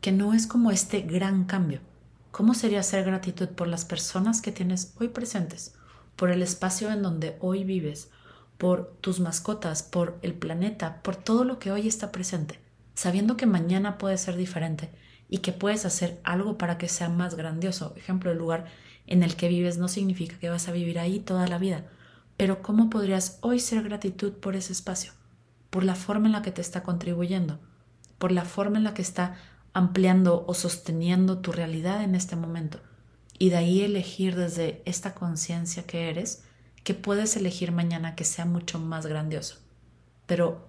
que 0.05 0.13
no 0.13 0.35
es 0.35 0.47
como 0.47 0.71
este 0.71 1.01
gran 1.01 1.45
cambio. 1.45 1.81
¿Cómo 2.31 2.53
sería 2.53 2.83
ser 2.83 3.07
gratitud 3.07 3.49
por 3.49 3.69
las 3.69 3.87
personas 3.87 4.43
que 4.43 4.53
tienes 4.53 4.93
hoy 5.01 5.09
presentes, 5.09 5.77
por 6.15 6.31
el 6.31 6.43
espacio 6.43 6.93
en 6.93 7.01
donde 7.01 7.39
hoy 7.41 7.65
vives, 7.65 8.11
por 8.59 8.99
tus 9.01 9.19
mascotas, 9.21 9.83
por 9.83 10.19
el 10.21 10.35
planeta, 10.35 11.01
por 11.01 11.17
todo 11.17 11.45
lo 11.45 11.59
que 11.59 11.73
hoy 11.73 11.89
está 11.89 12.13
presente, 12.13 12.61
sabiendo 12.93 13.39
que 13.39 13.47
mañana 13.47 13.97
puede 13.97 14.19
ser 14.19 14.37
diferente 14.37 14.91
y 15.31 15.39
que 15.39 15.53
puedes 15.53 15.87
hacer 15.87 16.21
algo 16.23 16.59
para 16.59 16.77
que 16.77 16.89
sea 16.89 17.09
más 17.09 17.35
grandioso. 17.35 17.95
Ejemplo, 17.97 18.31
el 18.31 18.37
lugar 18.37 18.67
en 19.07 19.23
el 19.23 19.37
que 19.37 19.49
vives 19.49 19.79
no 19.79 19.89
significa 19.89 20.39
que 20.39 20.51
vas 20.51 20.69
a 20.69 20.73
vivir 20.73 20.99
ahí 20.99 21.19
toda 21.19 21.47
la 21.47 21.57
vida, 21.57 21.87
pero 22.37 22.61
¿cómo 22.61 22.91
podrías 22.91 23.39
hoy 23.41 23.59
ser 23.59 23.83
gratitud 23.83 24.35
por 24.35 24.55
ese 24.55 24.75
espacio? 24.75 25.15
Por 25.71 25.83
la 25.83 25.95
forma 25.95 26.27
en 26.27 26.33
la 26.33 26.43
que 26.43 26.53
te 26.53 26.61
está 26.61 26.83
contribuyendo, 26.83 27.59
por 28.19 28.33
la 28.33 28.45
forma 28.45 28.77
en 28.77 28.85
la 28.85 28.93
que 28.93 29.01
está 29.01 29.37
ampliando 29.75 30.45
o 30.47 30.55
sosteniendo 30.55 31.39
tu 31.39 31.53
realidad 31.53 32.03
en 32.03 32.15
este 32.15 32.37
momento. 32.37 32.81
y 33.37 33.51
de 33.51 33.57
ahí 33.57 33.83
elegir 33.83 34.37
desde 34.37 34.81
esta 34.85 35.13
conciencia 35.13 35.83
que 35.83 36.09
eres, 36.09 36.45
que 36.85 36.95
puedes 36.95 37.37
elegir 37.37 37.73
mañana 37.73 38.15
que 38.15 38.25
sea 38.25 38.45
mucho 38.45 38.79
más 38.79 39.07
grandioso, 39.07 39.59
pero 40.27 40.69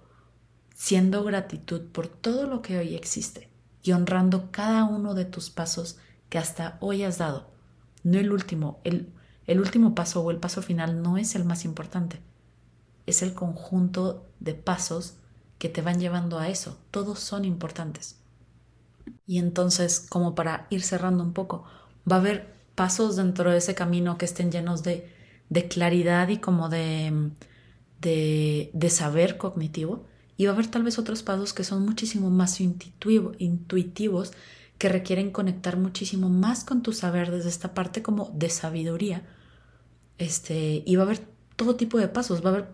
siendo 0.74 1.22
gratitud 1.22 1.82
por 1.92 2.08
todo 2.08 2.48
lo 2.48 2.62
que 2.62 2.76
hoy 2.76 2.96
existe 2.96 3.48
y 3.84 3.92
honrando 3.92 4.50
cada 4.50 4.84
uno 4.84 5.14
de 5.14 5.24
tus 5.24 5.48
pasos 5.48 5.98
que 6.28 6.38
hasta 6.38 6.76
hoy 6.80 7.04
has 7.04 7.18
dado. 7.18 7.50
No 8.02 8.18
el 8.18 8.32
último, 8.32 8.80
el, 8.82 9.12
el 9.46 9.60
último 9.60 9.94
paso 9.94 10.22
o 10.22 10.30
el 10.32 10.38
paso 10.38 10.60
final 10.60 11.02
no 11.02 11.18
es 11.18 11.36
el 11.36 11.44
más 11.44 11.64
importante, 11.64 12.20
es 13.06 13.22
el 13.22 13.32
conjunto 13.32 14.26
de 14.40 14.54
pasos 14.54 15.14
que 15.58 15.68
te 15.68 15.82
van 15.82 16.00
llevando 16.00 16.38
a 16.38 16.48
eso. 16.48 16.78
Todos 16.90 17.20
son 17.20 17.44
importantes. 17.44 18.16
Y 19.26 19.38
entonces, 19.38 20.00
como 20.00 20.34
para 20.34 20.66
ir 20.70 20.82
cerrando 20.82 21.22
un 21.22 21.32
poco, 21.32 21.64
va 22.10 22.16
a 22.16 22.18
haber 22.20 22.54
pasos 22.74 23.16
dentro 23.16 23.50
de 23.50 23.58
ese 23.58 23.74
camino 23.74 24.18
que 24.18 24.24
estén 24.24 24.52
llenos 24.52 24.82
de, 24.82 25.10
de 25.48 25.68
claridad 25.68 26.28
y 26.28 26.38
como 26.38 26.68
de, 26.68 27.30
de, 28.00 28.90
saber 28.90 29.36
cognitivo. 29.36 30.04
Y 30.36 30.44
va 30.46 30.52
a 30.52 30.54
haber 30.54 30.68
tal 30.68 30.82
vez 30.82 30.98
otros 30.98 31.22
pasos 31.22 31.52
que 31.52 31.64
son 31.64 31.84
muchísimo 31.84 32.30
más 32.30 32.60
intuitivo, 32.60 33.32
intuitivos, 33.38 34.32
que 34.78 34.88
requieren 34.90 35.30
conectar 35.30 35.78
muchísimo 35.78 36.28
más 36.28 36.64
con 36.64 36.82
tu 36.82 36.92
saber 36.92 37.30
desde 37.30 37.48
esta 37.48 37.74
parte 37.74 38.02
como 38.02 38.30
de 38.34 38.50
sabiduría. 38.50 39.22
Este, 40.18 40.82
y 40.84 40.96
va 40.96 41.04
a 41.04 41.06
haber 41.06 41.20
todo 41.56 41.76
tipo 41.76 41.98
de 41.98 42.08
pasos. 42.08 42.44
Va 42.44 42.50
a 42.50 42.52
haber 42.52 42.68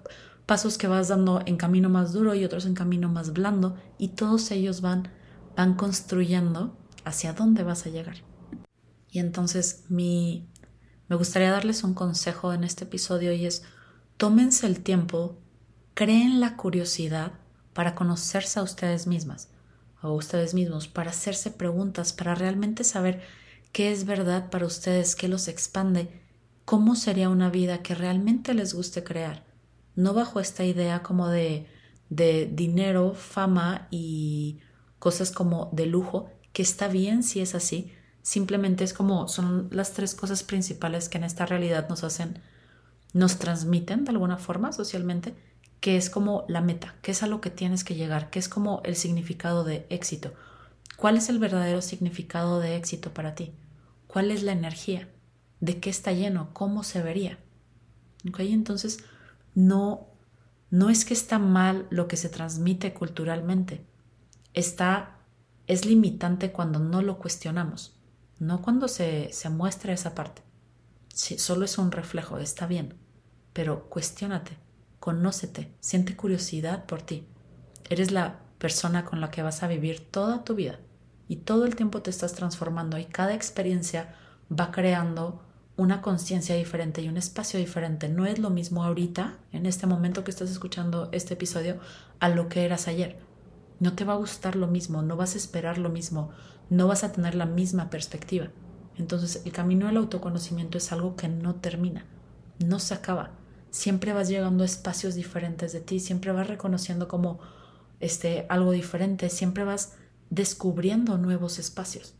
pasos 0.46 0.78
que 0.78 0.88
vas 0.88 1.08
dando 1.08 1.42
en 1.46 1.56
camino 1.56 1.88
más 1.88 2.12
duro 2.12 2.34
y 2.34 2.44
otros 2.44 2.66
en 2.66 2.74
camino 2.74 3.08
más 3.08 3.32
blando. 3.32 3.76
Y 3.98 4.08
todos 4.08 4.50
ellos 4.50 4.80
van, 4.80 5.08
van 5.56 5.74
construyendo 5.74 6.76
hacia 7.04 7.32
dónde 7.32 7.62
vas 7.62 7.86
a 7.86 7.90
llegar. 7.90 8.16
Y 9.10 9.18
entonces 9.18 9.84
mi, 9.88 10.48
me 11.08 11.16
gustaría 11.16 11.50
darles 11.50 11.84
un 11.84 11.94
consejo 11.94 12.52
en 12.52 12.64
este 12.64 12.84
episodio 12.84 13.32
y 13.32 13.46
es 13.46 13.62
tómense 14.16 14.66
el 14.66 14.80
tiempo, 14.80 15.38
creen 15.94 16.40
la 16.40 16.56
curiosidad 16.56 17.32
para 17.74 17.94
conocerse 17.94 18.60
a 18.60 18.62
ustedes 18.62 19.06
mismas 19.06 19.50
o 20.02 20.12
ustedes 20.14 20.54
mismos, 20.54 20.88
para 20.88 21.10
hacerse 21.10 21.50
preguntas, 21.50 22.12
para 22.12 22.34
realmente 22.34 22.84
saber 22.84 23.22
qué 23.72 23.92
es 23.92 24.04
verdad 24.04 24.50
para 24.50 24.66
ustedes, 24.66 25.14
qué 25.14 25.28
los 25.28 25.48
expande, 25.48 26.22
cómo 26.64 26.96
sería 26.96 27.28
una 27.28 27.50
vida 27.50 27.82
que 27.82 27.94
realmente 27.94 28.54
les 28.54 28.74
guste 28.74 29.04
crear, 29.04 29.44
no 29.94 30.14
bajo 30.14 30.40
esta 30.40 30.64
idea 30.64 31.02
como 31.02 31.28
de, 31.28 31.66
de 32.08 32.50
dinero, 32.52 33.14
fama 33.14 33.88
y 33.90 34.60
cosas 35.02 35.32
como 35.32 35.68
de 35.72 35.86
lujo, 35.86 36.30
que 36.52 36.62
está 36.62 36.86
bien 36.86 37.24
si 37.24 37.40
es 37.40 37.56
así, 37.56 37.92
Simplemente 38.22 38.84
es 38.84 38.94
como 38.94 39.26
son 39.26 39.68
las 39.72 39.92
tres 39.92 40.14
cosas 40.14 40.44
principales 40.44 41.08
que 41.08 41.18
en 41.18 41.24
esta 41.24 41.44
realidad 41.44 41.88
nos 41.88 42.04
hacen, 42.04 42.38
nos 43.12 43.38
transmiten 43.38 44.04
de 44.04 44.12
alguna 44.12 44.38
forma 44.38 44.72
socialmente, 44.72 45.34
que 45.80 45.96
es 45.96 46.08
como 46.08 46.44
la 46.48 46.60
meta, 46.60 46.94
que 47.02 47.10
es 47.10 47.24
a 47.24 47.26
lo 47.26 47.40
que 47.40 47.50
tienes 47.50 47.82
que 47.82 47.96
llegar, 47.96 48.30
que 48.30 48.38
es 48.38 48.48
como 48.48 48.80
el 48.84 48.94
significado 48.94 49.64
de 49.64 49.86
éxito. 49.90 50.32
¿Cuál 50.96 51.16
es 51.16 51.28
el 51.28 51.40
verdadero 51.40 51.82
significado 51.82 52.60
de 52.60 52.76
éxito 52.76 53.12
para 53.12 53.34
ti? 53.34 53.52
¿Cuál 54.06 54.30
es 54.30 54.44
la 54.44 54.52
energía? 54.52 55.08
¿De 55.58 55.80
qué 55.80 55.90
está 55.90 56.12
lleno? 56.12 56.50
¿Cómo 56.52 56.84
se 56.84 57.02
vería? 57.02 57.38
Entonces, 58.38 58.98
no, 59.56 60.06
no 60.70 60.90
es 60.90 61.04
que 61.04 61.14
está 61.14 61.40
mal 61.40 61.88
lo 61.90 62.06
que 62.06 62.16
se 62.16 62.28
transmite 62.28 62.94
culturalmente. 62.94 63.84
Está, 64.54 65.18
es 65.66 65.86
limitante 65.86 66.52
cuando 66.52 66.78
no 66.78 67.02
lo 67.02 67.18
cuestionamos 67.18 67.96
no 68.42 68.60
cuando 68.60 68.88
se, 68.88 69.32
se 69.32 69.50
muestra 69.50 69.92
esa 69.92 70.16
parte. 70.16 70.42
Si 71.14 71.38
solo 71.38 71.64
es 71.64 71.78
un 71.78 71.92
reflejo, 71.92 72.38
está 72.38 72.66
bien, 72.66 72.94
pero 73.52 73.88
cuestiónate, 73.88 74.58
conócete, 74.98 75.72
siente 75.78 76.16
curiosidad 76.16 76.84
por 76.86 77.02
ti. 77.02 77.24
Eres 77.88 78.10
la 78.10 78.40
persona 78.58 79.04
con 79.04 79.20
la 79.20 79.30
que 79.30 79.42
vas 79.42 79.62
a 79.62 79.68
vivir 79.68 80.10
toda 80.10 80.42
tu 80.42 80.56
vida 80.56 80.80
y 81.28 81.36
todo 81.36 81.66
el 81.66 81.76
tiempo 81.76 82.02
te 82.02 82.10
estás 82.10 82.32
transformando 82.32 82.98
y 82.98 83.04
cada 83.04 83.32
experiencia 83.32 84.16
va 84.50 84.72
creando 84.72 85.44
una 85.76 86.02
conciencia 86.02 86.56
diferente 86.56 87.00
y 87.00 87.08
un 87.08 87.18
espacio 87.18 87.60
diferente. 87.60 88.08
No 88.08 88.26
es 88.26 88.40
lo 88.40 88.50
mismo 88.50 88.82
ahorita, 88.82 89.38
en 89.52 89.66
este 89.66 89.86
momento 89.86 90.24
que 90.24 90.32
estás 90.32 90.50
escuchando 90.50 91.10
este 91.12 91.34
episodio, 91.34 91.78
a 92.18 92.28
lo 92.28 92.48
que 92.48 92.64
eras 92.64 92.88
ayer. 92.88 93.18
No 93.82 93.94
te 93.94 94.04
va 94.04 94.12
a 94.12 94.16
gustar 94.16 94.54
lo 94.54 94.68
mismo, 94.68 95.02
no 95.02 95.16
vas 95.16 95.34
a 95.34 95.38
esperar 95.38 95.76
lo 95.76 95.88
mismo, 95.88 96.30
no 96.70 96.86
vas 96.86 97.02
a 97.02 97.10
tener 97.10 97.34
la 97.34 97.46
misma 97.46 97.90
perspectiva. 97.90 98.46
Entonces 98.96 99.42
el 99.44 99.50
camino 99.50 99.88
del 99.88 99.96
autoconocimiento 99.96 100.78
es 100.78 100.92
algo 100.92 101.16
que 101.16 101.26
no 101.26 101.56
termina, 101.56 102.06
no 102.64 102.78
se 102.78 102.94
acaba. 102.94 103.32
Siempre 103.72 104.12
vas 104.12 104.28
llegando 104.28 104.62
a 104.62 104.66
espacios 104.66 105.16
diferentes 105.16 105.72
de 105.72 105.80
ti, 105.80 105.98
siempre 105.98 106.30
vas 106.30 106.46
reconociendo 106.46 107.08
como 107.08 107.40
este, 107.98 108.46
algo 108.48 108.70
diferente, 108.70 109.28
siempre 109.28 109.64
vas 109.64 109.94
descubriendo 110.30 111.18
nuevos 111.18 111.58
espacios. 111.58 112.14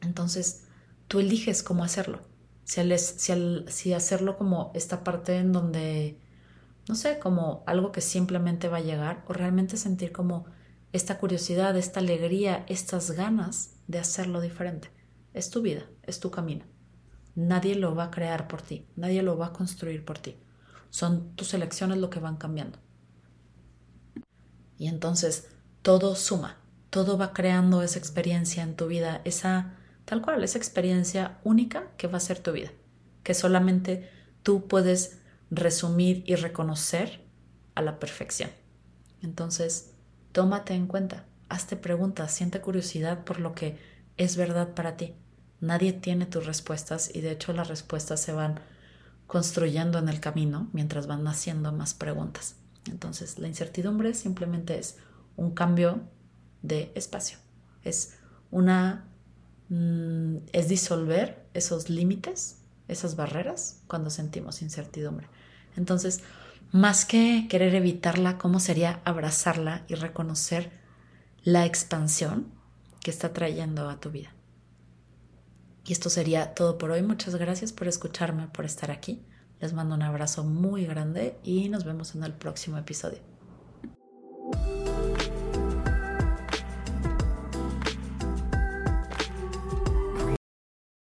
Entonces 0.00 0.68
tú 1.08 1.18
eliges 1.18 1.64
cómo 1.64 1.82
hacerlo. 1.82 2.20
Si, 2.62 2.80
si, 2.98 3.64
si 3.66 3.94
hacerlo 3.94 4.38
como 4.38 4.70
esta 4.76 5.02
parte 5.02 5.38
en 5.38 5.50
donde, 5.50 6.20
no 6.88 6.94
sé, 6.94 7.18
como 7.18 7.62
algo 7.66 7.92
que 7.92 8.00
simplemente 8.00 8.68
va 8.68 8.78
a 8.78 8.82
llegar 8.82 9.24
o 9.28 9.32
realmente 9.32 9.76
sentir 9.76 10.12
como 10.12 10.46
esta 10.92 11.18
curiosidad, 11.18 11.76
esta 11.76 12.00
alegría, 12.00 12.64
estas 12.68 13.12
ganas 13.12 13.76
de 13.86 13.98
hacerlo 13.98 14.40
diferente. 14.40 14.90
Es 15.32 15.50
tu 15.50 15.62
vida, 15.62 15.84
es 16.02 16.20
tu 16.20 16.30
camino. 16.30 16.64
Nadie 17.34 17.76
lo 17.76 17.94
va 17.94 18.04
a 18.04 18.10
crear 18.10 18.46
por 18.46 18.60
ti, 18.60 18.86
nadie 18.96 19.22
lo 19.22 19.38
va 19.38 19.46
a 19.46 19.52
construir 19.52 20.04
por 20.04 20.18
ti. 20.18 20.36
Son 20.90 21.34
tus 21.34 21.54
elecciones 21.54 21.98
lo 21.98 22.10
que 22.10 22.20
van 22.20 22.36
cambiando. 22.36 22.78
Y 24.76 24.88
entonces 24.88 25.48
todo 25.80 26.14
suma, 26.14 26.58
todo 26.90 27.16
va 27.16 27.32
creando 27.32 27.82
esa 27.82 27.98
experiencia 27.98 28.62
en 28.62 28.76
tu 28.76 28.88
vida, 28.88 29.22
esa 29.24 29.78
tal 30.04 30.20
cual, 30.20 30.42
esa 30.42 30.58
experiencia 30.58 31.38
única 31.44 31.90
que 31.96 32.08
va 32.08 32.18
a 32.18 32.20
ser 32.20 32.40
tu 32.40 32.52
vida, 32.52 32.70
que 33.22 33.32
solamente 33.34 34.10
tú 34.42 34.66
puedes 34.66 35.21
resumir 35.52 36.24
y 36.26 36.34
reconocer 36.34 37.24
a 37.74 37.82
la 37.82 37.98
perfección. 37.98 38.50
Entonces, 39.22 39.92
Tómate 40.32 40.72
en 40.72 40.86
cuenta, 40.86 41.26
hazte 41.50 41.76
preguntas, 41.76 42.32
siente 42.32 42.62
curiosidad 42.62 43.24
por 43.24 43.38
lo 43.38 43.54
que 43.54 43.76
es 44.16 44.36
verdad 44.36 44.74
para 44.74 44.96
ti. 44.96 45.14
Nadie 45.60 45.92
tiene 45.92 46.24
tus 46.24 46.46
respuestas 46.46 47.14
y 47.14 47.20
de 47.20 47.32
hecho 47.32 47.52
las 47.52 47.68
respuestas 47.68 48.20
se 48.20 48.32
van 48.32 48.60
construyendo 49.26 49.98
en 49.98 50.08
el 50.08 50.20
camino 50.20 50.70
mientras 50.72 51.06
van 51.06 51.26
haciendo 51.28 51.70
más 51.70 51.92
preguntas. 51.92 52.56
Entonces, 52.90 53.38
la 53.38 53.46
incertidumbre 53.46 54.14
simplemente 54.14 54.78
es 54.78 54.96
un 55.36 55.52
cambio 55.52 56.00
de 56.62 56.90
espacio. 56.94 57.36
Es 57.84 58.18
una 58.50 59.06
mm, 59.68 60.36
es 60.52 60.68
disolver 60.68 61.46
esos 61.52 61.90
límites, 61.90 62.62
esas 62.88 63.16
barreras 63.16 63.82
cuando 63.86 64.08
sentimos 64.08 64.62
incertidumbre. 64.62 65.28
Entonces, 65.76 66.22
más 66.70 67.04
que 67.04 67.46
querer 67.48 67.74
evitarla, 67.74 68.38
¿cómo 68.38 68.60
sería 68.60 69.00
abrazarla 69.04 69.84
y 69.88 69.94
reconocer 69.94 70.70
la 71.44 71.66
expansión 71.66 72.46
que 73.02 73.10
está 73.10 73.32
trayendo 73.32 73.88
a 73.88 74.00
tu 74.00 74.10
vida? 74.10 74.32
Y 75.84 75.92
esto 75.92 76.10
sería 76.10 76.54
todo 76.54 76.78
por 76.78 76.90
hoy. 76.90 77.02
Muchas 77.02 77.34
gracias 77.36 77.72
por 77.72 77.88
escucharme, 77.88 78.46
por 78.46 78.64
estar 78.64 78.90
aquí. 78.90 79.22
Les 79.60 79.72
mando 79.72 79.94
un 79.94 80.02
abrazo 80.02 80.44
muy 80.44 80.86
grande 80.86 81.36
y 81.42 81.68
nos 81.68 81.84
vemos 81.84 82.14
en 82.14 82.24
el 82.24 82.32
próximo 82.32 82.78
episodio. 82.78 83.31